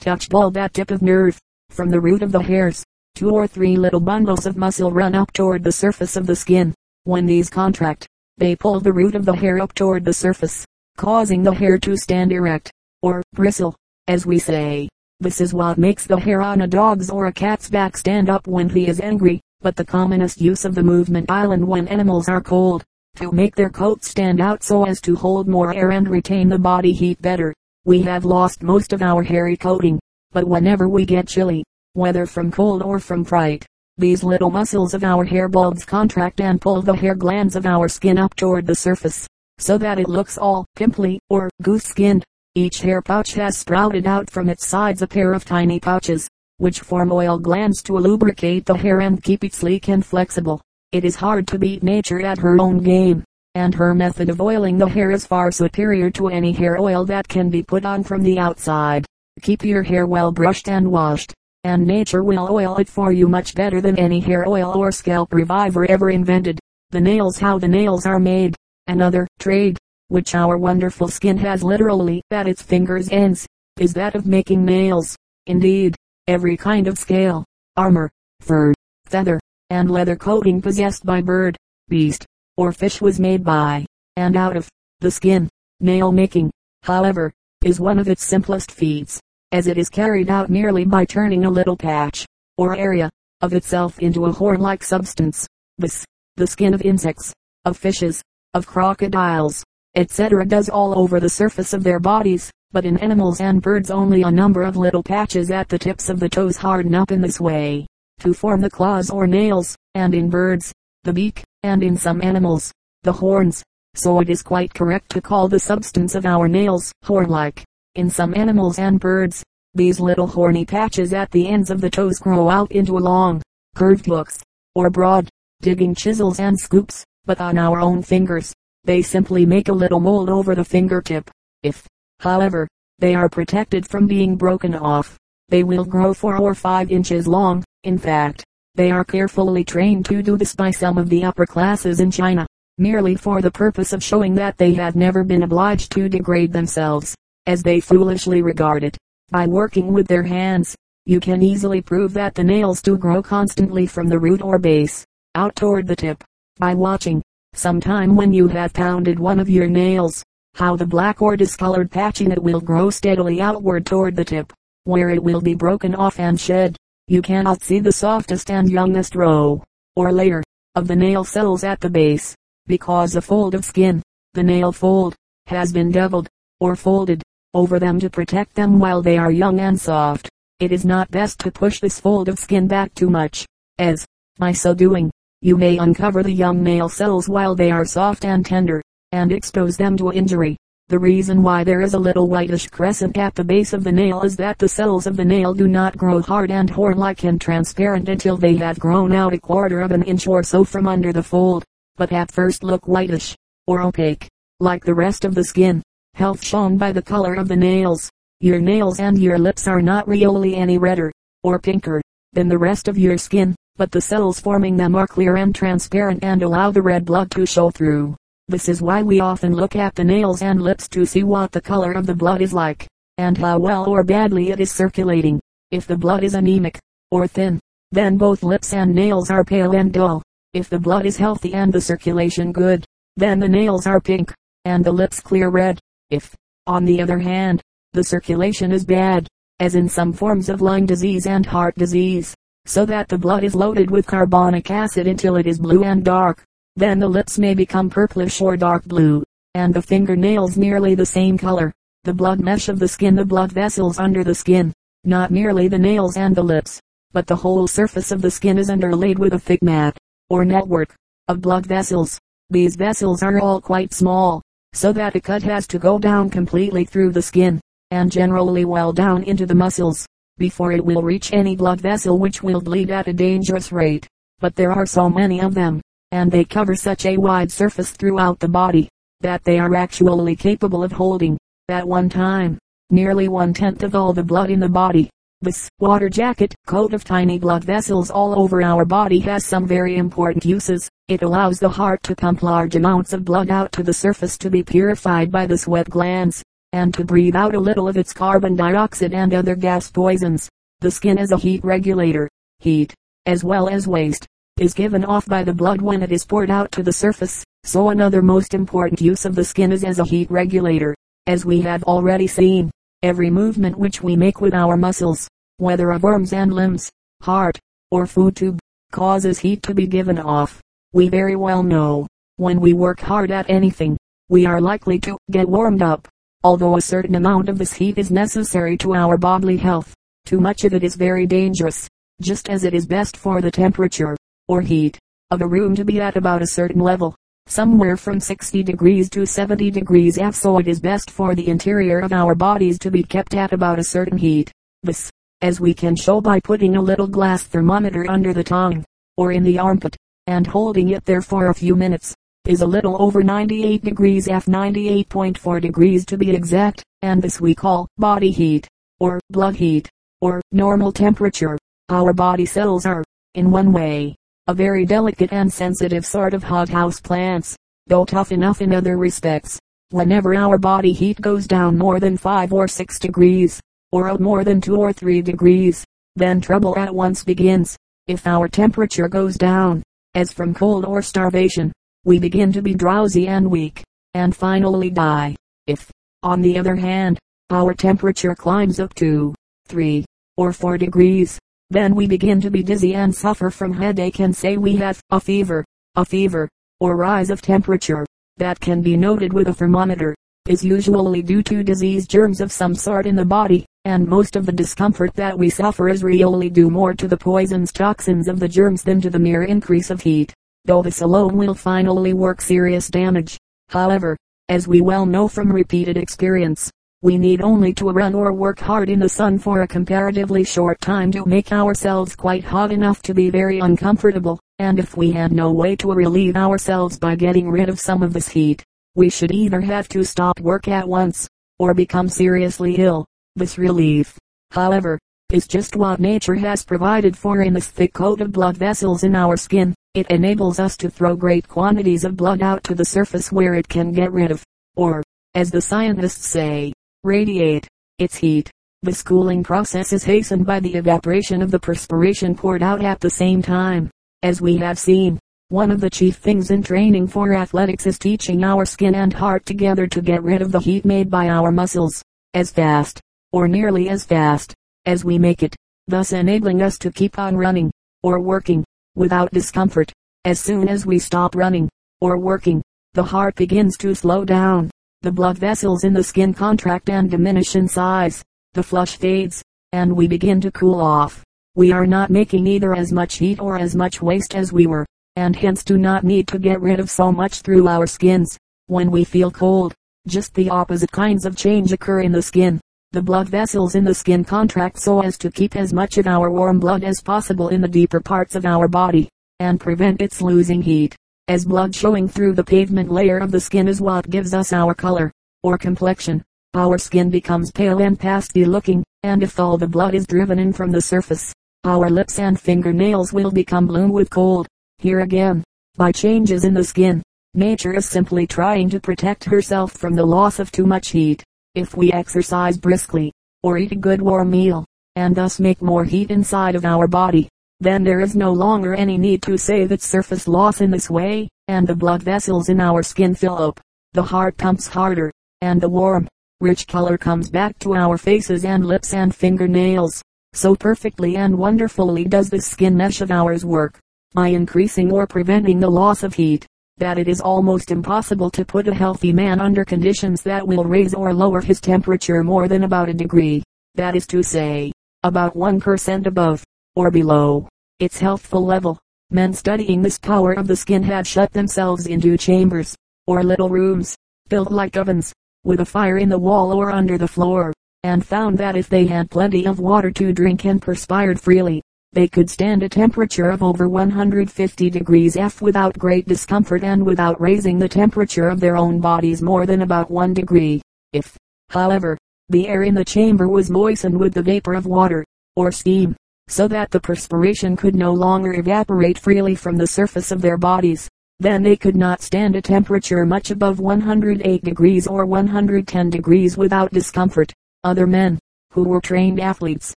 touch 0.00 0.28
bulb 0.28 0.56
at 0.56 0.74
tip 0.74 0.90
of 0.90 1.02
nerve. 1.02 1.38
From 1.70 1.90
the 1.90 2.00
root 2.00 2.22
of 2.22 2.32
the 2.32 2.42
hairs, 2.42 2.84
two 3.14 3.30
or 3.30 3.46
three 3.46 3.76
little 3.76 4.00
bundles 4.00 4.46
of 4.46 4.56
muscle 4.56 4.90
run 4.90 5.14
up 5.14 5.32
toward 5.32 5.62
the 5.62 5.72
surface 5.72 6.16
of 6.16 6.26
the 6.26 6.36
skin. 6.36 6.74
When 7.04 7.26
these 7.26 7.50
contract, 7.50 8.06
they 8.38 8.56
pull 8.56 8.80
the 8.80 8.92
root 8.92 9.14
of 9.14 9.24
the 9.24 9.36
hair 9.36 9.60
up 9.60 9.74
toward 9.74 10.04
the 10.04 10.12
surface, 10.12 10.64
causing 10.96 11.42
the 11.42 11.54
hair 11.54 11.78
to 11.78 11.96
stand 11.96 12.32
erect, 12.32 12.72
or 13.02 13.22
bristle, 13.34 13.74
as 14.06 14.24
we 14.24 14.38
say. 14.38 14.88
This 15.20 15.40
is 15.40 15.52
what 15.52 15.78
makes 15.78 16.06
the 16.06 16.18
hair 16.18 16.40
on 16.40 16.60
a 16.60 16.66
dog's 16.66 17.10
or 17.10 17.26
a 17.26 17.32
cat's 17.32 17.68
back 17.68 17.96
stand 17.96 18.30
up 18.30 18.46
when 18.46 18.68
he 18.68 18.86
is 18.86 19.00
angry, 19.00 19.40
but 19.60 19.74
the 19.74 19.84
commonest 19.84 20.40
use 20.40 20.64
of 20.64 20.74
the 20.74 20.82
movement 20.82 21.30
island 21.30 21.66
when 21.66 21.88
animals 21.88 22.28
are 22.28 22.40
cold, 22.40 22.84
to 23.16 23.32
make 23.32 23.56
their 23.56 23.70
coats 23.70 24.08
stand 24.08 24.40
out 24.40 24.62
so 24.62 24.84
as 24.84 25.00
to 25.00 25.16
hold 25.16 25.48
more 25.48 25.74
air 25.74 25.90
and 25.90 26.08
retain 26.08 26.48
the 26.48 26.58
body 26.58 26.92
heat 26.92 27.20
better. 27.20 27.52
We 27.88 28.02
have 28.02 28.26
lost 28.26 28.62
most 28.62 28.92
of 28.92 29.00
our 29.00 29.22
hairy 29.22 29.56
coating, 29.56 29.98
but 30.32 30.46
whenever 30.46 30.90
we 30.90 31.06
get 31.06 31.26
chilly, 31.26 31.64
whether 31.94 32.26
from 32.26 32.50
cold 32.50 32.82
or 32.82 33.00
from 33.00 33.24
fright, 33.24 33.64
these 33.96 34.22
little 34.22 34.50
muscles 34.50 34.92
of 34.92 35.04
our 35.04 35.24
hair 35.24 35.48
bulbs 35.48 35.86
contract 35.86 36.42
and 36.42 36.60
pull 36.60 36.82
the 36.82 36.94
hair 36.94 37.14
glands 37.14 37.56
of 37.56 37.64
our 37.64 37.88
skin 37.88 38.18
up 38.18 38.34
toward 38.34 38.66
the 38.66 38.74
surface, 38.74 39.26
so 39.56 39.78
that 39.78 39.98
it 39.98 40.06
looks 40.06 40.36
all 40.36 40.66
pimply 40.76 41.18
or 41.30 41.48
goose-skinned. 41.62 42.22
Each 42.54 42.82
hair 42.82 43.00
pouch 43.00 43.32
has 43.36 43.56
sprouted 43.56 44.06
out 44.06 44.28
from 44.28 44.50
its 44.50 44.66
sides 44.66 45.00
a 45.00 45.06
pair 45.06 45.32
of 45.32 45.46
tiny 45.46 45.80
pouches, 45.80 46.28
which 46.58 46.80
form 46.80 47.10
oil 47.10 47.38
glands 47.38 47.82
to 47.84 47.94
lubricate 47.94 48.66
the 48.66 48.76
hair 48.76 49.00
and 49.00 49.22
keep 49.22 49.44
it 49.44 49.54
sleek 49.54 49.88
and 49.88 50.04
flexible. 50.04 50.60
It 50.92 51.06
is 51.06 51.16
hard 51.16 51.48
to 51.48 51.58
beat 51.58 51.82
nature 51.82 52.20
at 52.20 52.36
her 52.36 52.60
own 52.60 52.80
game, 52.82 53.24
and 53.58 53.74
her 53.74 53.92
method 53.92 54.28
of 54.28 54.40
oiling 54.40 54.78
the 54.78 54.86
hair 54.86 55.10
is 55.10 55.26
far 55.26 55.50
superior 55.50 56.10
to 56.12 56.28
any 56.28 56.52
hair 56.52 56.78
oil 56.78 57.04
that 57.04 57.26
can 57.26 57.50
be 57.50 57.60
put 57.60 57.84
on 57.84 58.04
from 58.04 58.22
the 58.22 58.38
outside. 58.38 59.04
Keep 59.42 59.64
your 59.64 59.82
hair 59.82 60.06
well 60.06 60.30
brushed 60.30 60.68
and 60.68 60.88
washed, 60.88 61.34
and 61.64 61.84
nature 61.84 62.22
will 62.22 62.48
oil 62.48 62.76
it 62.76 62.88
for 62.88 63.10
you 63.10 63.28
much 63.28 63.56
better 63.56 63.80
than 63.80 63.98
any 63.98 64.20
hair 64.20 64.46
oil 64.46 64.72
or 64.76 64.92
scalp 64.92 65.34
reviver 65.34 65.90
ever 65.90 66.10
invented. 66.10 66.60
The 66.90 67.00
nails 67.00 67.36
how 67.36 67.58
the 67.58 67.66
nails 67.66 68.06
are 68.06 68.20
made. 68.20 68.54
Another 68.86 69.26
trade, 69.40 69.76
which 70.06 70.36
our 70.36 70.56
wonderful 70.56 71.08
skin 71.08 71.36
has 71.38 71.64
literally 71.64 72.22
at 72.30 72.46
its 72.46 72.62
fingers 72.62 73.08
ends, 73.10 73.44
is 73.80 73.92
that 73.94 74.14
of 74.14 74.24
making 74.24 74.64
nails. 74.64 75.16
Indeed, 75.46 75.96
every 76.28 76.56
kind 76.56 76.86
of 76.86 76.96
scale, 76.96 77.44
armor, 77.76 78.08
fur, 78.40 78.72
feather, 79.06 79.40
and 79.68 79.90
leather 79.90 80.14
coating 80.14 80.62
possessed 80.62 81.04
by 81.04 81.20
bird, 81.20 81.56
beast, 81.88 82.24
or 82.58 82.72
fish 82.72 83.00
was 83.00 83.20
made 83.20 83.42
by, 83.42 83.86
and 84.16 84.36
out 84.36 84.56
of, 84.56 84.68
the 85.00 85.10
skin. 85.10 85.48
Nail 85.80 86.10
making, 86.10 86.50
however, 86.82 87.32
is 87.64 87.78
one 87.78 88.00
of 88.00 88.08
its 88.08 88.24
simplest 88.24 88.72
feats 88.72 89.20
as 89.52 89.66
it 89.66 89.78
is 89.78 89.88
carried 89.88 90.28
out 90.28 90.50
merely 90.50 90.84
by 90.84 91.04
turning 91.04 91.44
a 91.44 91.50
little 91.50 91.76
patch, 91.76 92.26
or 92.58 92.76
area, 92.76 93.08
of 93.40 93.54
itself 93.54 93.98
into 94.00 94.26
a 94.26 94.32
horn-like 94.32 94.82
substance. 94.82 95.46
This, 95.78 96.04
the 96.36 96.46
skin 96.46 96.74
of 96.74 96.82
insects, 96.82 97.32
of 97.64 97.76
fishes, 97.76 98.20
of 98.52 98.66
crocodiles, 98.66 99.64
etc. 99.94 100.44
does 100.44 100.68
all 100.68 100.98
over 100.98 101.18
the 101.18 101.30
surface 101.30 101.72
of 101.72 101.82
their 101.82 102.00
bodies, 102.00 102.50
but 102.72 102.84
in 102.84 102.98
animals 102.98 103.40
and 103.40 103.62
birds 103.62 103.90
only 103.90 104.22
a 104.22 104.30
number 104.30 104.62
of 104.62 104.76
little 104.76 105.02
patches 105.02 105.50
at 105.50 105.68
the 105.68 105.78
tips 105.78 106.10
of 106.10 106.20
the 106.20 106.28
toes 106.28 106.56
harden 106.56 106.94
up 106.94 107.10
in 107.10 107.22
this 107.22 107.40
way, 107.40 107.86
to 108.18 108.34
form 108.34 108.60
the 108.60 108.68
claws 108.68 109.08
or 109.08 109.26
nails, 109.26 109.76
and 109.94 110.12
in 110.12 110.28
birds, 110.28 110.72
the 111.04 111.12
beak, 111.12 111.42
and 111.62 111.82
in 111.82 111.96
some 111.96 112.22
animals, 112.22 112.72
the 113.02 113.12
horns. 113.12 113.62
So 113.94 114.20
it 114.20 114.30
is 114.30 114.42
quite 114.42 114.74
correct 114.74 115.10
to 115.10 115.20
call 115.20 115.48
the 115.48 115.58
substance 115.58 116.14
of 116.14 116.26
our 116.26 116.48
nails 116.48 116.92
horn-like. 117.04 117.64
In 117.94 118.10
some 118.10 118.34
animals 118.34 118.78
and 118.78 119.00
birds, 119.00 119.42
these 119.74 120.00
little 120.00 120.26
horny 120.26 120.64
patches 120.64 121.12
at 121.12 121.30
the 121.30 121.48
ends 121.48 121.70
of 121.70 121.80
the 121.80 121.90
toes 121.90 122.18
grow 122.18 122.48
out 122.48 122.70
into 122.72 122.96
long, 122.96 123.42
curved 123.74 124.06
hooks, 124.06 124.40
or 124.74 124.90
broad, 124.90 125.28
digging 125.60 125.94
chisels 125.94 126.38
and 126.38 126.58
scoops, 126.58 127.04
but 127.24 127.40
on 127.40 127.58
our 127.58 127.80
own 127.80 128.02
fingers, 128.02 128.54
they 128.84 129.02
simply 129.02 129.44
make 129.44 129.68
a 129.68 129.72
little 129.72 130.00
mold 130.00 130.30
over 130.30 130.54
the 130.54 130.64
fingertip. 130.64 131.30
If, 131.62 131.86
however, 132.20 132.68
they 132.98 133.14
are 133.14 133.28
protected 133.28 133.86
from 133.86 134.06
being 134.06 134.36
broken 134.36 134.74
off, 134.74 135.16
they 135.48 135.62
will 135.62 135.84
grow 135.84 136.14
four 136.14 136.36
or 136.36 136.54
five 136.54 136.90
inches 136.90 137.26
long. 137.26 137.64
In 137.84 137.98
fact, 137.98 138.44
they 138.78 138.92
are 138.92 139.04
carefully 139.04 139.64
trained 139.64 140.04
to 140.04 140.22
do 140.22 140.36
this 140.36 140.54
by 140.54 140.70
some 140.70 140.98
of 140.98 141.08
the 141.08 141.24
upper 141.24 141.44
classes 141.44 141.98
in 141.98 142.12
China, 142.12 142.46
merely 142.78 143.16
for 143.16 143.42
the 143.42 143.50
purpose 143.50 143.92
of 143.92 144.04
showing 144.04 144.36
that 144.36 144.56
they 144.56 144.72
have 144.72 144.94
never 144.94 145.24
been 145.24 145.42
obliged 145.42 145.90
to 145.90 146.08
degrade 146.08 146.52
themselves 146.52 147.12
as 147.48 147.60
they 147.60 147.80
foolishly 147.80 148.40
regard 148.40 148.84
it. 148.84 148.96
By 149.30 149.48
working 149.48 149.92
with 149.92 150.06
their 150.06 150.22
hands, 150.22 150.76
you 151.06 151.18
can 151.18 151.42
easily 151.42 151.80
prove 151.80 152.12
that 152.12 152.36
the 152.36 152.44
nails 152.44 152.80
do 152.80 152.96
grow 152.96 153.20
constantly 153.20 153.84
from 153.84 154.06
the 154.06 154.18
root 154.20 154.42
or 154.42 154.60
base, 154.60 155.04
out 155.34 155.56
toward 155.56 155.88
the 155.88 155.96
tip. 155.96 156.22
By 156.58 156.74
watching, 156.74 157.20
sometime 157.54 158.14
when 158.14 158.32
you 158.32 158.46
have 158.46 158.74
pounded 158.74 159.18
one 159.18 159.40
of 159.40 159.50
your 159.50 159.66
nails, 159.66 160.22
how 160.54 160.76
the 160.76 160.86
black 160.86 161.20
or 161.20 161.36
discolored 161.36 161.90
patch 161.90 162.20
in 162.20 162.30
it 162.30 162.40
will 162.40 162.60
grow 162.60 162.90
steadily 162.90 163.40
outward 163.40 163.86
toward 163.86 164.14
the 164.14 164.24
tip, 164.24 164.52
where 164.84 165.10
it 165.10 165.20
will 165.20 165.40
be 165.40 165.56
broken 165.56 165.96
off 165.96 166.20
and 166.20 166.38
shed. 166.38 166.76
You 167.10 167.22
cannot 167.22 167.62
see 167.62 167.80
the 167.80 167.90
softest 167.90 168.50
and 168.50 168.70
youngest 168.70 169.14
row, 169.14 169.64
or 169.96 170.12
layer, 170.12 170.42
of 170.74 170.86
the 170.86 170.94
nail 170.94 171.24
cells 171.24 171.64
at 171.64 171.80
the 171.80 171.88
base, 171.88 172.36
because 172.66 173.16
a 173.16 173.22
fold 173.22 173.54
of 173.54 173.64
skin, 173.64 174.02
the 174.34 174.42
nail 174.42 174.72
fold, 174.72 175.14
has 175.46 175.72
been 175.72 175.90
develed, 175.90 176.28
or 176.60 176.76
folded, 176.76 177.22
over 177.54 177.78
them 177.78 177.98
to 178.00 178.10
protect 178.10 178.54
them 178.54 178.78
while 178.78 179.00
they 179.00 179.16
are 179.16 179.30
young 179.30 179.58
and 179.58 179.80
soft. 179.80 180.28
It 180.60 180.70
is 180.70 180.84
not 180.84 181.10
best 181.10 181.38
to 181.40 181.50
push 181.50 181.80
this 181.80 181.98
fold 181.98 182.28
of 182.28 182.38
skin 182.38 182.68
back 182.68 182.92
too 182.92 183.08
much, 183.08 183.46
as, 183.78 184.04
by 184.36 184.52
so 184.52 184.74
doing, 184.74 185.10
you 185.40 185.56
may 185.56 185.78
uncover 185.78 186.22
the 186.22 186.30
young 186.30 186.62
nail 186.62 186.90
cells 186.90 187.26
while 187.26 187.54
they 187.54 187.70
are 187.70 187.86
soft 187.86 188.26
and 188.26 188.44
tender, 188.44 188.82
and 189.12 189.32
expose 189.32 189.78
them 189.78 189.96
to 189.96 190.12
injury. 190.12 190.58
The 190.88 190.98
reason 190.98 191.42
why 191.42 191.64
there 191.64 191.82
is 191.82 191.92
a 191.92 191.98
little 191.98 192.28
whitish 192.28 192.68
crescent 192.68 193.18
at 193.18 193.34
the 193.34 193.44
base 193.44 193.74
of 193.74 193.84
the 193.84 193.92
nail 193.92 194.22
is 194.22 194.36
that 194.36 194.56
the 194.56 194.70
cells 194.70 195.06
of 195.06 195.18
the 195.18 195.24
nail 195.24 195.52
do 195.52 195.68
not 195.68 195.98
grow 195.98 196.22
hard 196.22 196.50
and 196.50 196.70
horn-like 196.70 197.24
and 197.24 197.38
transparent 197.38 198.08
until 198.08 198.38
they 198.38 198.56
have 198.56 198.78
grown 198.78 199.12
out 199.12 199.34
a 199.34 199.38
quarter 199.38 199.82
of 199.82 199.92
an 199.92 200.02
inch 200.04 200.26
or 200.26 200.42
so 200.42 200.64
from 200.64 200.88
under 200.88 201.12
the 201.12 201.22
fold, 201.22 201.62
but 201.96 202.10
at 202.10 202.32
first 202.32 202.64
look 202.64 202.88
whitish, 202.88 203.36
or 203.66 203.82
opaque, 203.82 204.28
like 204.60 204.82
the 204.82 204.94
rest 204.94 205.26
of 205.26 205.34
the 205.34 205.44
skin 205.44 205.82
health 206.14 206.42
shown 206.42 206.78
by 206.78 206.90
the 206.90 207.02
color 207.02 207.34
of 207.34 207.48
the 207.48 207.56
nails. 207.56 208.10
Your 208.40 208.58
nails 208.58 208.98
and 208.98 209.18
your 209.18 209.38
lips 209.38 209.68
are 209.68 209.82
not 209.82 210.08
really 210.08 210.56
any 210.56 210.78
redder, 210.78 211.12
or 211.42 211.58
pinker, 211.58 212.00
than 212.32 212.48
the 212.48 212.56
rest 212.56 212.88
of 212.88 212.96
your 212.96 213.18
skin. 213.18 213.54
but 213.76 213.92
the 213.92 214.00
cells 214.00 214.40
forming 214.40 214.76
them 214.76 214.96
are 214.96 215.06
clear 215.06 215.36
and 215.36 215.54
transparent 215.54 216.24
and 216.24 216.42
allow 216.42 216.70
the 216.70 216.82
red 216.82 217.04
blood 217.04 217.30
to 217.30 217.46
show 217.46 217.70
through. 217.70 218.16
This 218.50 218.70
is 218.70 218.80
why 218.80 219.02
we 219.02 219.20
often 219.20 219.52
look 219.52 219.76
at 219.76 219.94
the 219.94 220.04
nails 220.04 220.40
and 220.40 220.62
lips 220.62 220.88
to 220.88 221.04
see 221.04 221.22
what 221.22 221.52
the 221.52 221.60
color 221.60 221.92
of 221.92 222.06
the 222.06 222.14
blood 222.14 222.40
is 222.40 222.54
like, 222.54 222.86
and 223.18 223.36
how 223.36 223.58
well 223.58 223.86
or 223.86 224.02
badly 224.02 224.48
it 224.48 224.58
is 224.58 224.72
circulating. 224.72 225.38
If 225.70 225.86
the 225.86 225.98
blood 225.98 226.24
is 226.24 226.32
anemic, 226.32 226.78
or 227.10 227.26
thin, 227.26 227.60
then 227.92 228.16
both 228.16 228.42
lips 228.42 228.72
and 228.72 228.94
nails 228.94 229.30
are 229.30 229.44
pale 229.44 229.72
and 229.72 229.92
dull. 229.92 230.22
If 230.54 230.70
the 230.70 230.78
blood 230.78 231.04
is 231.04 231.18
healthy 231.18 231.52
and 231.52 231.70
the 231.70 231.80
circulation 231.82 232.50
good, 232.50 232.86
then 233.18 233.38
the 233.38 233.48
nails 233.48 233.86
are 233.86 234.00
pink, 234.00 234.32
and 234.64 234.82
the 234.82 234.92
lips 234.92 235.20
clear 235.20 235.50
red. 235.50 235.78
If, 236.08 236.34
on 236.66 236.86
the 236.86 237.02
other 237.02 237.18
hand, 237.18 237.60
the 237.92 238.04
circulation 238.04 238.72
is 238.72 238.86
bad, 238.86 239.28
as 239.60 239.74
in 239.74 239.90
some 239.90 240.14
forms 240.14 240.48
of 240.48 240.62
lung 240.62 240.86
disease 240.86 241.26
and 241.26 241.44
heart 241.44 241.74
disease, 241.74 242.34
so 242.64 242.86
that 242.86 243.08
the 243.08 243.18
blood 243.18 243.44
is 243.44 243.54
loaded 243.54 243.90
with 243.90 244.06
carbonic 244.06 244.70
acid 244.70 245.06
until 245.06 245.36
it 245.36 245.46
is 245.46 245.58
blue 245.58 245.84
and 245.84 246.02
dark, 246.02 246.44
then 246.78 247.00
the 247.00 247.08
lips 247.08 247.38
may 247.38 247.54
become 247.54 247.90
purplish 247.90 248.40
or 248.40 248.56
dark 248.56 248.84
blue, 248.84 249.24
and 249.54 249.74
the 249.74 249.82
fingernails 249.82 250.56
nearly 250.56 250.94
the 250.94 251.04
same 251.04 251.36
color. 251.36 251.72
The 252.04 252.14
blood 252.14 252.38
mesh 252.38 252.68
of 252.68 252.78
the 252.78 252.86
skin 252.86 253.16
the 253.16 253.24
blood 253.24 253.50
vessels 253.50 253.98
under 253.98 254.22
the 254.22 254.34
skin, 254.34 254.72
not 255.02 255.32
merely 255.32 255.66
the 255.66 255.78
nails 255.78 256.16
and 256.16 256.36
the 256.36 256.42
lips, 256.42 256.80
but 257.12 257.26
the 257.26 257.34
whole 257.34 257.66
surface 257.66 258.12
of 258.12 258.22
the 258.22 258.30
skin 258.30 258.58
is 258.58 258.70
underlaid 258.70 259.18
with 259.18 259.32
a 259.32 259.38
thick 259.40 259.60
mat, 259.60 259.98
or 260.30 260.44
network, 260.44 260.94
of 261.26 261.40
blood 261.40 261.66
vessels. 261.66 262.16
These 262.48 262.76
vessels 262.76 263.24
are 263.24 263.40
all 263.40 263.60
quite 263.60 263.92
small, 263.92 264.40
so 264.72 264.92
that 264.92 265.16
a 265.16 265.20
cut 265.20 265.42
has 265.42 265.66
to 265.68 265.80
go 265.80 265.98
down 265.98 266.30
completely 266.30 266.84
through 266.84 267.10
the 267.10 267.22
skin, 267.22 267.60
and 267.90 268.12
generally 268.12 268.64
well 268.64 268.92
down 268.92 269.24
into 269.24 269.46
the 269.46 269.54
muscles, 269.54 270.06
before 270.36 270.70
it 270.70 270.84
will 270.84 271.02
reach 271.02 271.32
any 271.32 271.56
blood 271.56 271.80
vessel 271.80 272.20
which 272.20 272.40
will 272.40 272.60
bleed 272.60 272.90
at 272.90 273.08
a 273.08 273.12
dangerous 273.12 273.72
rate. 273.72 274.06
But 274.38 274.54
there 274.54 274.70
are 274.70 274.86
so 274.86 275.10
many 275.10 275.40
of 275.40 275.54
them, 275.54 275.80
and 276.12 276.30
they 276.30 276.44
cover 276.44 276.74
such 276.74 277.06
a 277.06 277.16
wide 277.16 277.50
surface 277.50 277.90
throughout 277.90 278.38
the 278.38 278.48
body, 278.48 278.88
that 279.20 279.44
they 279.44 279.58
are 279.58 279.74
actually 279.74 280.36
capable 280.36 280.82
of 280.82 280.92
holding, 280.92 281.36
at 281.68 281.86
one 281.86 282.08
time, 282.08 282.58
nearly 282.90 283.28
one-tenth 283.28 283.82
of 283.82 283.94
all 283.94 284.12
the 284.12 284.22
blood 284.22 284.50
in 284.50 284.60
the 284.60 284.68
body. 284.68 285.10
This 285.40 285.68
water 285.78 286.08
jacket 286.08 286.54
coat 286.66 286.92
of 286.94 287.04
tiny 287.04 287.38
blood 287.38 287.62
vessels 287.62 288.10
all 288.10 288.36
over 288.36 288.60
our 288.60 288.84
body 288.84 289.20
has 289.20 289.44
some 289.44 289.66
very 289.66 289.96
important 289.96 290.44
uses. 290.44 290.88
It 291.06 291.22
allows 291.22 291.60
the 291.60 291.68
heart 291.68 292.02
to 292.04 292.16
pump 292.16 292.42
large 292.42 292.74
amounts 292.74 293.12
of 293.12 293.24
blood 293.24 293.48
out 293.48 293.70
to 293.72 293.84
the 293.84 293.92
surface 293.92 294.36
to 294.38 294.50
be 294.50 294.64
purified 294.64 295.30
by 295.30 295.46
the 295.46 295.56
sweat 295.56 295.88
glands 295.88 296.42
and 296.72 296.92
to 296.94 297.04
breathe 297.04 297.36
out 297.36 297.54
a 297.54 297.60
little 297.60 297.88
of 297.88 297.96
its 297.96 298.12
carbon 298.12 298.56
dioxide 298.56 299.14
and 299.14 299.32
other 299.32 299.54
gas 299.54 299.90
poisons. 299.90 300.48
The 300.80 300.90
skin 300.90 301.18
is 301.18 301.32
a 301.32 301.38
heat 301.38 301.64
regulator. 301.64 302.28
Heat, 302.58 302.92
as 303.26 303.44
well 303.44 303.68
as 303.68 303.86
waste, 303.86 304.26
is 304.60 304.74
given 304.74 305.04
off 305.04 305.26
by 305.26 305.42
the 305.42 305.52
blood 305.52 305.80
when 305.80 306.02
it 306.02 306.12
is 306.12 306.24
poured 306.24 306.50
out 306.50 306.72
to 306.72 306.82
the 306.82 306.92
surface. 306.92 307.44
So 307.64 307.90
another 307.90 308.22
most 308.22 308.54
important 308.54 309.00
use 309.00 309.24
of 309.24 309.34
the 309.34 309.44
skin 309.44 309.72
is 309.72 309.84
as 309.84 309.98
a 309.98 310.04
heat 310.04 310.30
regulator. 310.30 310.94
As 311.26 311.44
we 311.44 311.60
have 311.62 311.84
already 311.84 312.26
seen, 312.26 312.70
every 313.02 313.30
movement 313.30 313.78
which 313.78 314.02
we 314.02 314.16
make 314.16 314.40
with 314.40 314.54
our 314.54 314.76
muscles, 314.76 315.28
whether 315.58 315.90
of 315.90 316.04
arms 316.04 316.32
and 316.32 316.52
limbs, 316.52 316.90
heart, 317.22 317.58
or 317.90 318.06
food 318.06 318.36
tube, 318.36 318.58
causes 318.90 319.38
heat 319.38 319.62
to 319.62 319.74
be 319.74 319.86
given 319.86 320.18
off. 320.18 320.60
We 320.92 321.08
very 321.08 321.36
well 321.36 321.62
know, 321.62 322.06
when 322.36 322.60
we 322.60 322.72
work 322.72 323.00
hard 323.00 323.30
at 323.30 323.50
anything, 323.50 323.96
we 324.28 324.46
are 324.46 324.60
likely 324.60 324.98
to 325.00 325.18
get 325.30 325.48
warmed 325.48 325.82
up. 325.82 326.08
Although 326.44 326.76
a 326.76 326.80
certain 326.80 327.16
amount 327.16 327.48
of 327.48 327.58
this 327.58 327.72
heat 327.72 327.98
is 327.98 328.10
necessary 328.10 328.76
to 328.78 328.94
our 328.94 329.16
bodily 329.18 329.56
health, 329.56 329.92
too 330.24 330.40
much 330.40 330.64
of 330.64 330.72
it 330.72 330.84
is 330.84 330.94
very 330.94 331.26
dangerous, 331.26 331.88
just 332.20 332.48
as 332.48 332.64
it 332.64 332.74
is 332.74 332.86
best 332.86 333.16
for 333.16 333.40
the 333.40 333.50
temperature, 333.50 334.16
or 334.48 334.60
heat, 334.60 334.98
of 335.30 335.40
a 335.40 335.46
room 335.46 335.76
to 335.76 335.84
be 335.84 336.00
at 336.00 336.16
about 336.16 336.42
a 336.42 336.46
certain 336.46 336.80
level, 336.80 337.14
somewhere 337.46 337.96
from 337.96 338.18
60 338.18 338.62
degrees 338.62 339.08
to 339.10 339.26
70 339.26 339.70
degrees 339.70 340.18
F. 340.18 340.34
So 340.34 340.58
it 340.58 340.66
is 340.66 340.80
best 340.80 341.10
for 341.10 341.34
the 341.34 341.48
interior 341.48 342.00
of 342.00 342.12
our 342.12 342.34
bodies 342.34 342.78
to 342.80 342.90
be 342.90 343.02
kept 343.02 343.34
at 343.34 343.52
about 343.52 343.78
a 343.78 343.84
certain 343.84 344.18
heat. 344.18 344.50
This, 344.82 345.10
as 345.40 345.60
we 345.60 345.74
can 345.74 345.94
show 345.94 346.20
by 346.20 346.40
putting 346.40 346.76
a 346.76 346.82
little 346.82 347.06
glass 347.06 347.42
thermometer 347.44 348.10
under 348.10 348.32
the 348.32 348.44
tongue, 348.44 348.84
or 349.16 349.32
in 349.32 349.44
the 349.44 349.58
armpit, 349.58 349.96
and 350.26 350.46
holding 350.46 350.90
it 350.90 351.04
there 351.04 351.22
for 351.22 351.46
a 351.46 351.54
few 351.54 351.76
minutes 351.76 352.14
is 352.48 352.62
a 352.62 352.66
little 352.66 353.00
over 353.02 353.22
98 353.22 353.84
degrees 353.84 354.26
F 354.26 354.46
98.4 354.46 355.60
degrees 355.60 356.06
to 356.06 356.16
be 356.16 356.30
exact, 356.30 356.82
and 357.02 357.20
this 357.20 357.40
we 357.40 357.54
call 357.54 357.86
body 357.98 358.30
heat, 358.30 358.66
or 359.00 359.20
blood 359.28 359.54
heat, 359.54 359.90
or 360.22 360.40
normal 360.50 360.90
temperature. 360.90 361.58
Our 361.90 362.14
body 362.14 362.46
cells 362.46 362.86
are, 362.86 363.04
in 363.34 363.50
one 363.50 363.70
way, 363.72 364.16
a 364.48 364.54
very 364.54 364.86
delicate 364.86 365.30
and 365.30 365.52
sensitive 365.52 366.06
sort 366.06 366.32
of 366.32 366.42
hothouse 366.42 367.00
plants, 367.00 367.54
though 367.86 368.06
tough 368.06 368.32
enough 368.32 368.62
in 368.62 368.72
other 368.72 368.96
respects. 368.96 369.58
Whenever 369.90 370.34
our 370.34 370.56
body 370.56 370.94
heat 370.94 371.20
goes 371.20 371.46
down 371.46 371.76
more 371.76 372.00
than 372.00 372.16
5 372.16 372.54
or 372.54 372.66
6 372.66 372.98
degrees, 372.98 373.60
or 373.92 374.08
out 374.08 374.20
more 374.20 374.44
than 374.44 374.58
2 374.58 374.74
or 374.76 374.90
3 374.90 375.20
degrees, 375.20 375.84
then 376.16 376.40
trouble 376.40 376.78
at 376.78 376.94
once 376.94 377.24
begins. 377.24 377.76
If 378.06 378.26
our 378.26 378.48
temperature 378.48 379.06
goes 379.06 379.36
down, 379.36 379.82
as 380.14 380.32
from 380.32 380.54
cold 380.54 380.86
or 380.86 381.02
starvation, 381.02 381.70
we 382.04 382.18
begin 382.18 382.50
to 382.54 382.62
be 382.62 382.72
drowsy 382.72 383.28
and 383.28 383.50
weak, 383.50 383.84
and 384.14 384.34
finally 384.34 384.88
die. 384.88 385.36
If, 385.66 385.90
on 386.22 386.40
the 386.40 386.58
other 386.58 386.74
hand, 386.74 387.18
our 387.50 387.74
temperature 387.74 388.34
climbs 388.34 388.80
up 388.80 388.94
to 388.94 389.34
3 389.66 390.06
or 390.38 390.54
4 390.54 390.78
degrees, 390.78 391.38
then 391.70 391.94
we 391.94 392.06
begin 392.06 392.40
to 392.40 392.50
be 392.50 392.62
dizzy 392.62 392.94
and 392.94 393.14
suffer 393.14 393.50
from 393.50 393.72
headache 393.72 394.20
and 394.20 394.34
say 394.34 394.56
we 394.56 394.76
have 394.76 395.00
a 395.10 395.20
fever. 395.20 395.64
A 395.96 396.04
fever, 396.04 396.48
or 396.80 396.96
rise 396.96 397.30
of 397.30 397.42
temperature, 397.42 398.06
that 398.36 398.60
can 398.60 398.82
be 398.82 398.96
noted 398.96 399.32
with 399.32 399.48
a 399.48 399.54
thermometer, 399.54 400.14
is 400.46 400.64
usually 400.64 401.22
due 401.22 401.42
to 401.42 401.62
disease 401.64 402.06
germs 402.06 402.40
of 402.40 402.52
some 402.52 402.74
sort 402.74 403.06
in 403.06 403.16
the 403.16 403.24
body, 403.24 403.66
and 403.84 404.06
most 404.06 404.36
of 404.36 404.46
the 404.46 404.52
discomfort 404.52 405.12
that 405.14 405.38
we 405.38 405.50
suffer 405.50 405.88
is 405.88 406.04
really 406.04 406.48
due 406.48 406.70
more 406.70 406.94
to 406.94 407.08
the 407.08 407.16
poisons 407.16 407.72
toxins 407.72 408.28
of 408.28 408.38
the 408.38 408.48
germs 408.48 408.82
than 408.82 409.00
to 409.00 409.10
the 409.10 409.18
mere 409.18 409.42
increase 409.42 409.90
of 409.90 410.02
heat 410.02 410.34
though 410.68 410.82
this 410.82 411.00
alone 411.00 411.34
will 411.34 411.54
finally 411.54 412.12
work 412.12 412.42
serious 412.42 412.88
damage. 412.88 413.38
However, 413.70 414.18
as 414.50 414.68
we 414.68 414.82
well 414.82 415.06
know 415.06 415.26
from 415.26 415.50
repeated 415.50 415.96
experience, 415.96 416.70
we 417.00 417.16
need 417.16 417.40
only 417.42 417.72
to 417.72 417.90
run 417.90 418.12
or 418.12 418.32
work 418.32 418.58
hard 418.58 418.90
in 418.90 418.98
the 418.98 419.08
sun 419.08 419.38
for 419.38 419.62
a 419.62 419.68
comparatively 419.68 420.42
short 420.42 420.80
time 420.80 421.12
to 421.12 421.24
make 421.26 421.52
ourselves 421.52 422.16
quite 422.16 422.42
hot 422.42 422.72
enough 422.72 423.00
to 423.02 423.14
be 423.14 423.30
very 423.30 423.60
uncomfortable, 423.60 424.40
and 424.58 424.80
if 424.80 424.96
we 424.96 425.12
had 425.12 425.30
no 425.30 425.52
way 425.52 425.76
to 425.76 425.92
relieve 425.92 426.34
ourselves 426.34 426.98
by 426.98 427.14
getting 427.14 427.48
rid 427.48 427.68
of 427.68 427.78
some 427.78 428.02
of 428.02 428.12
this 428.12 428.28
heat, 428.28 428.64
we 428.96 429.08
should 429.08 429.30
either 429.30 429.60
have 429.60 429.88
to 429.88 430.02
stop 430.02 430.40
work 430.40 430.66
at 430.66 430.88
once, 430.88 431.28
or 431.60 431.72
become 431.72 432.08
seriously 432.08 432.74
ill. 432.78 433.06
This 433.36 433.58
relief, 433.58 434.18
however, 434.50 434.98
is 435.32 435.46
just 435.46 435.76
what 435.76 436.00
nature 436.00 436.34
has 436.34 436.64
provided 436.64 437.16
for 437.16 437.42
in 437.42 437.54
this 437.54 437.68
thick 437.68 437.92
coat 437.92 438.20
of 438.20 438.32
blood 438.32 438.56
vessels 438.56 439.04
in 439.04 439.14
our 439.14 439.36
skin. 439.36 439.72
It 439.94 440.10
enables 440.10 440.58
us 440.58 440.76
to 440.78 440.90
throw 440.90 441.14
great 441.14 441.46
quantities 441.46 442.02
of 442.02 442.16
blood 442.16 442.42
out 442.42 442.64
to 442.64 442.74
the 442.74 442.84
surface 442.84 443.30
where 443.30 443.54
it 443.54 443.68
can 443.68 443.92
get 443.92 444.10
rid 444.10 444.32
of, 444.32 444.42
or, 444.74 445.04
as 445.34 445.52
the 445.52 445.60
scientists 445.60 446.26
say, 446.26 446.72
radiate, 447.04 447.66
its 447.98 448.16
heat. 448.16 448.50
This 448.82 449.02
cooling 449.02 449.44
process 449.44 449.92
is 449.92 450.04
hastened 450.04 450.46
by 450.46 450.60
the 450.60 450.74
evaporation 450.74 451.42
of 451.42 451.50
the 451.50 451.58
perspiration 451.58 452.34
poured 452.34 452.62
out 452.62 452.84
at 452.84 453.00
the 453.00 453.10
same 453.10 453.40
time. 453.40 453.90
As 454.22 454.40
we 454.40 454.56
have 454.56 454.78
seen, 454.78 455.18
one 455.48 455.70
of 455.70 455.80
the 455.80 455.90
chief 455.90 456.16
things 456.16 456.50
in 456.50 456.62
training 456.62 457.06
for 457.06 457.34
athletics 457.34 457.86
is 457.86 457.98
teaching 457.98 458.42
our 458.42 458.64
skin 458.64 458.96
and 458.96 459.12
heart 459.12 459.46
together 459.46 459.86
to 459.86 460.02
get 460.02 460.22
rid 460.22 460.42
of 460.42 460.50
the 460.50 460.60
heat 460.60 460.84
made 460.84 461.08
by 461.08 461.28
our 461.28 461.52
muscles, 461.52 462.02
as 462.34 462.50
fast, 462.50 463.00
or 463.32 463.46
nearly 463.46 463.88
as 463.88 464.04
fast, 464.04 464.54
as 464.84 465.04
we 465.04 465.18
make 465.18 465.42
it, 465.42 465.54
thus 465.86 466.12
enabling 466.12 466.62
us 466.62 466.78
to 466.78 466.90
keep 466.90 467.18
on 467.18 467.36
running, 467.36 467.70
or 468.02 468.20
working, 468.20 468.64
without 468.96 469.30
discomfort. 469.32 469.92
As 470.24 470.40
soon 470.40 470.68
as 470.68 470.84
we 470.84 470.98
stop 470.98 471.36
running, 471.36 471.68
or 472.00 472.18
working, 472.18 472.60
the 472.94 473.04
heart 473.04 473.36
begins 473.36 473.76
to 473.78 473.94
slow 473.94 474.24
down. 474.24 474.70
The 475.02 475.12
blood 475.12 475.38
vessels 475.38 475.84
in 475.84 475.92
the 475.92 476.02
skin 476.02 476.34
contract 476.34 476.90
and 476.90 477.08
diminish 477.08 477.54
in 477.54 477.68
size. 477.68 478.24
The 478.54 478.64
flush 478.64 478.96
fades, 478.96 479.40
and 479.70 479.94
we 479.94 480.08
begin 480.08 480.40
to 480.40 480.50
cool 480.50 480.80
off. 480.80 481.22
We 481.54 481.70
are 481.70 481.86
not 481.86 482.10
making 482.10 482.48
either 482.48 482.74
as 482.74 482.90
much 482.92 483.18
heat 483.18 483.38
or 483.38 483.56
as 483.56 483.76
much 483.76 484.02
waste 484.02 484.34
as 484.34 484.52
we 484.52 484.66
were, 484.66 484.84
and 485.14 485.36
hence 485.36 485.62
do 485.62 485.78
not 485.78 486.02
need 486.02 486.26
to 486.28 486.38
get 486.40 486.60
rid 486.60 486.80
of 486.80 486.90
so 486.90 487.12
much 487.12 487.42
through 487.42 487.68
our 487.68 487.86
skins. 487.86 488.36
When 488.66 488.90
we 488.90 489.04
feel 489.04 489.30
cold, 489.30 489.72
just 490.08 490.34
the 490.34 490.50
opposite 490.50 490.90
kinds 490.90 491.24
of 491.24 491.36
change 491.36 491.72
occur 491.72 492.00
in 492.00 492.10
the 492.10 492.20
skin. 492.20 492.60
The 492.90 493.00
blood 493.00 493.28
vessels 493.28 493.76
in 493.76 493.84
the 493.84 493.94
skin 493.94 494.24
contract 494.24 494.80
so 494.80 495.00
as 495.00 495.16
to 495.18 495.30
keep 495.30 495.54
as 495.54 495.72
much 495.72 495.98
of 495.98 496.08
our 496.08 496.28
warm 496.28 496.58
blood 496.58 496.82
as 496.82 497.00
possible 497.00 497.50
in 497.50 497.60
the 497.60 497.68
deeper 497.68 498.00
parts 498.00 498.34
of 498.34 498.44
our 498.44 498.66
body, 498.66 499.08
and 499.38 499.60
prevent 499.60 500.02
its 500.02 500.20
losing 500.20 500.60
heat. 500.60 500.96
As 501.28 501.44
blood 501.44 501.74
showing 501.74 502.08
through 502.08 502.32
the 502.32 502.42
pavement 502.42 502.90
layer 502.90 503.18
of 503.18 503.30
the 503.30 503.40
skin 503.40 503.68
is 503.68 503.82
what 503.82 504.08
gives 504.08 504.32
us 504.32 504.50
our 504.50 504.74
color, 504.74 505.12
or 505.42 505.58
complexion. 505.58 506.24
Our 506.54 506.78
skin 506.78 507.10
becomes 507.10 507.52
pale 507.52 507.82
and 507.82 508.00
pasty 508.00 508.46
looking, 508.46 508.82
and 509.02 509.22
if 509.22 509.38
all 509.38 509.58
the 509.58 509.68
blood 509.68 509.94
is 509.94 510.06
driven 510.06 510.38
in 510.38 510.54
from 510.54 510.70
the 510.70 510.80
surface, 510.80 511.34
our 511.64 511.90
lips 511.90 512.18
and 512.18 512.40
fingernails 512.40 513.12
will 513.12 513.30
become 513.30 513.66
blue 513.66 513.88
with 513.88 514.08
cold. 514.08 514.46
Here 514.78 515.00
again, 515.00 515.44
by 515.76 515.92
changes 515.92 516.44
in 516.44 516.54
the 516.54 516.64
skin, 516.64 517.02
nature 517.34 517.74
is 517.74 517.86
simply 517.86 518.26
trying 518.26 518.70
to 518.70 518.80
protect 518.80 519.24
herself 519.24 519.72
from 519.72 519.94
the 519.94 520.06
loss 520.06 520.38
of 520.38 520.50
too 520.50 520.64
much 520.64 520.88
heat. 520.88 521.22
If 521.54 521.76
we 521.76 521.92
exercise 521.92 522.56
briskly, 522.56 523.12
or 523.42 523.58
eat 523.58 523.72
a 523.72 523.76
good 523.76 524.00
warm 524.00 524.30
meal, 524.30 524.64
and 524.96 525.14
thus 525.14 525.40
make 525.40 525.60
more 525.60 525.84
heat 525.84 526.10
inside 526.10 526.54
of 526.54 526.64
our 526.64 526.88
body, 526.88 527.28
then 527.60 527.82
there 527.82 528.00
is 528.00 528.14
no 528.14 528.32
longer 528.32 528.74
any 528.74 528.96
need 528.96 529.22
to 529.22 529.36
say 529.36 529.64
that 529.64 529.82
surface 529.82 530.28
loss 530.28 530.60
in 530.60 530.70
this 530.70 530.88
way, 530.88 531.28
and 531.48 531.66
the 531.66 531.74
blood 531.74 532.02
vessels 532.02 532.48
in 532.48 532.60
our 532.60 532.82
skin 532.82 533.14
fill 533.14 533.36
up, 533.36 533.60
the 533.92 534.02
heart 534.02 534.36
pumps 534.36 534.68
harder, 534.68 535.10
and 535.40 535.60
the 535.60 535.68
warm, 535.68 536.06
rich 536.40 536.66
color 536.68 536.96
comes 536.96 537.30
back 537.30 537.58
to 537.58 537.74
our 537.74 537.98
faces 537.98 538.44
and 538.44 538.64
lips 538.64 538.94
and 538.94 539.14
fingernails. 539.14 540.02
So 540.34 540.54
perfectly 540.54 541.16
and 541.16 541.36
wonderfully 541.36 542.04
does 542.04 542.30
the 542.30 542.40
skin 542.40 542.76
mesh 542.76 543.00
of 543.00 543.10
ours 543.10 543.44
work, 543.44 543.78
by 544.14 544.28
increasing 544.28 544.92
or 544.92 545.06
preventing 545.06 545.58
the 545.58 545.70
loss 545.70 546.02
of 546.02 546.14
heat, 546.14 546.46
that 546.76 546.98
it 546.98 547.08
is 547.08 547.20
almost 547.20 547.72
impossible 547.72 548.30
to 548.30 548.44
put 548.44 548.68
a 548.68 548.74
healthy 548.74 549.12
man 549.12 549.40
under 549.40 549.64
conditions 549.64 550.22
that 550.22 550.46
will 550.46 550.64
raise 550.64 550.94
or 550.94 551.12
lower 551.12 551.40
his 551.40 551.60
temperature 551.60 552.22
more 552.22 552.46
than 552.46 552.64
about 552.64 552.88
a 552.88 552.94
degree, 552.94 553.42
that 553.74 553.96
is 553.96 554.06
to 554.06 554.22
say, 554.22 554.70
about 555.02 555.34
1% 555.34 556.06
above, 556.06 556.44
or 556.78 556.92
below, 556.92 557.48
its 557.80 557.98
healthful 557.98 558.46
level. 558.46 558.78
Men 559.10 559.32
studying 559.32 559.82
this 559.82 559.98
power 559.98 560.32
of 560.32 560.46
the 560.46 560.54
skin 560.54 560.84
had 560.84 561.08
shut 561.08 561.32
themselves 561.32 561.88
into 561.88 562.16
chambers, 562.16 562.76
or 563.08 563.24
little 563.24 563.48
rooms, 563.48 563.96
built 564.28 564.52
like 564.52 564.76
ovens, 564.76 565.12
with 565.42 565.58
a 565.58 565.64
fire 565.64 565.98
in 565.98 566.08
the 566.08 566.18
wall 566.18 566.52
or 566.52 566.70
under 566.70 566.96
the 566.96 567.08
floor, 567.08 567.52
and 567.82 568.06
found 568.06 568.38
that 568.38 568.56
if 568.56 568.68
they 568.68 568.86
had 568.86 569.10
plenty 569.10 569.44
of 569.44 569.58
water 569.58 569.90
to 569.90 570.12
drink 570.12 570.44
and 570.44 570.62
perspired 570.62 571.20
freely, 571.20 571.60
they 571.94 572.06
could 572.06 572.30
stand 572.30 572.62
a 572.62 572.68
temperature 572.68 573.28
of 573.28 573.42
over 573.42 573.68
150 573.68 574.70
degrees 574.70 575.16
F 575.16 575.42
without 575.42 575.76
great 575.76 576.06
discomfort 576.06 576.62
and 576.62 576.86
without 576.86 577.20
raising 577.20 577.58
the 577.58 577.68
temperature 577.68 578.28
of 578.28 578.38
their 578.38 578.56
own 578.56 578.78
bodies 578.78 579.20
more 579.20 579.46
than 579.46 579.62
about 579.62 579.90
one 579.90 580.14
degree. 580.14 580.62
If, 580.92 581.16
however, 581.50 581.98
the 582.28 582.46
air 582.46 582.62
in 582.62 582.74
the 582.74 582.84
chamber 582.84 583.26
was 583.26 583.50
moistened 583.50 583.98
with 583.98 584.14
the 584.14 584.22
vapor 584.22 584.54
of 584.54 584.66
water, 584.66 585.04
or 585.34 585.50
steam, 585.50 585.96
so 586.28 586.46
that 586.46 586.70
the 586.70 586.78
perspiration 586.78 587.56
could 587.56 587.74
no 587.74 587.92
longer 587.92 588.34
evaporate 588.34 588.98
freely 588.98 589.34
from 589.34 589.56
the 589.56 589.66
surface 589.66 590.12
of 590.12 590.20
their 590.20 590.36
bodies. 590.36 590.88
Then 591.20 591.42
they 591.42 591.56
could 591.56 591.74
not 591.74 592.00
stand 592.00 592.36
a 592.36 592.42
temperature 592.42 593.04
much 593.04 593.30
above 593.32 593.58
108 593.58 594.44
degrees 594.44 594.86
or 594.86 595.04
110 595.04 595.90
degrees 595.90 596.36
without 596.36 596.70
discomfort. 596.70 597.32
Other 597.64 597.86
men, 597.86 598.18
who 598.52 598.62
were 598.62 598.80
trained 598.80 599.18
athletes, 599.18 599.74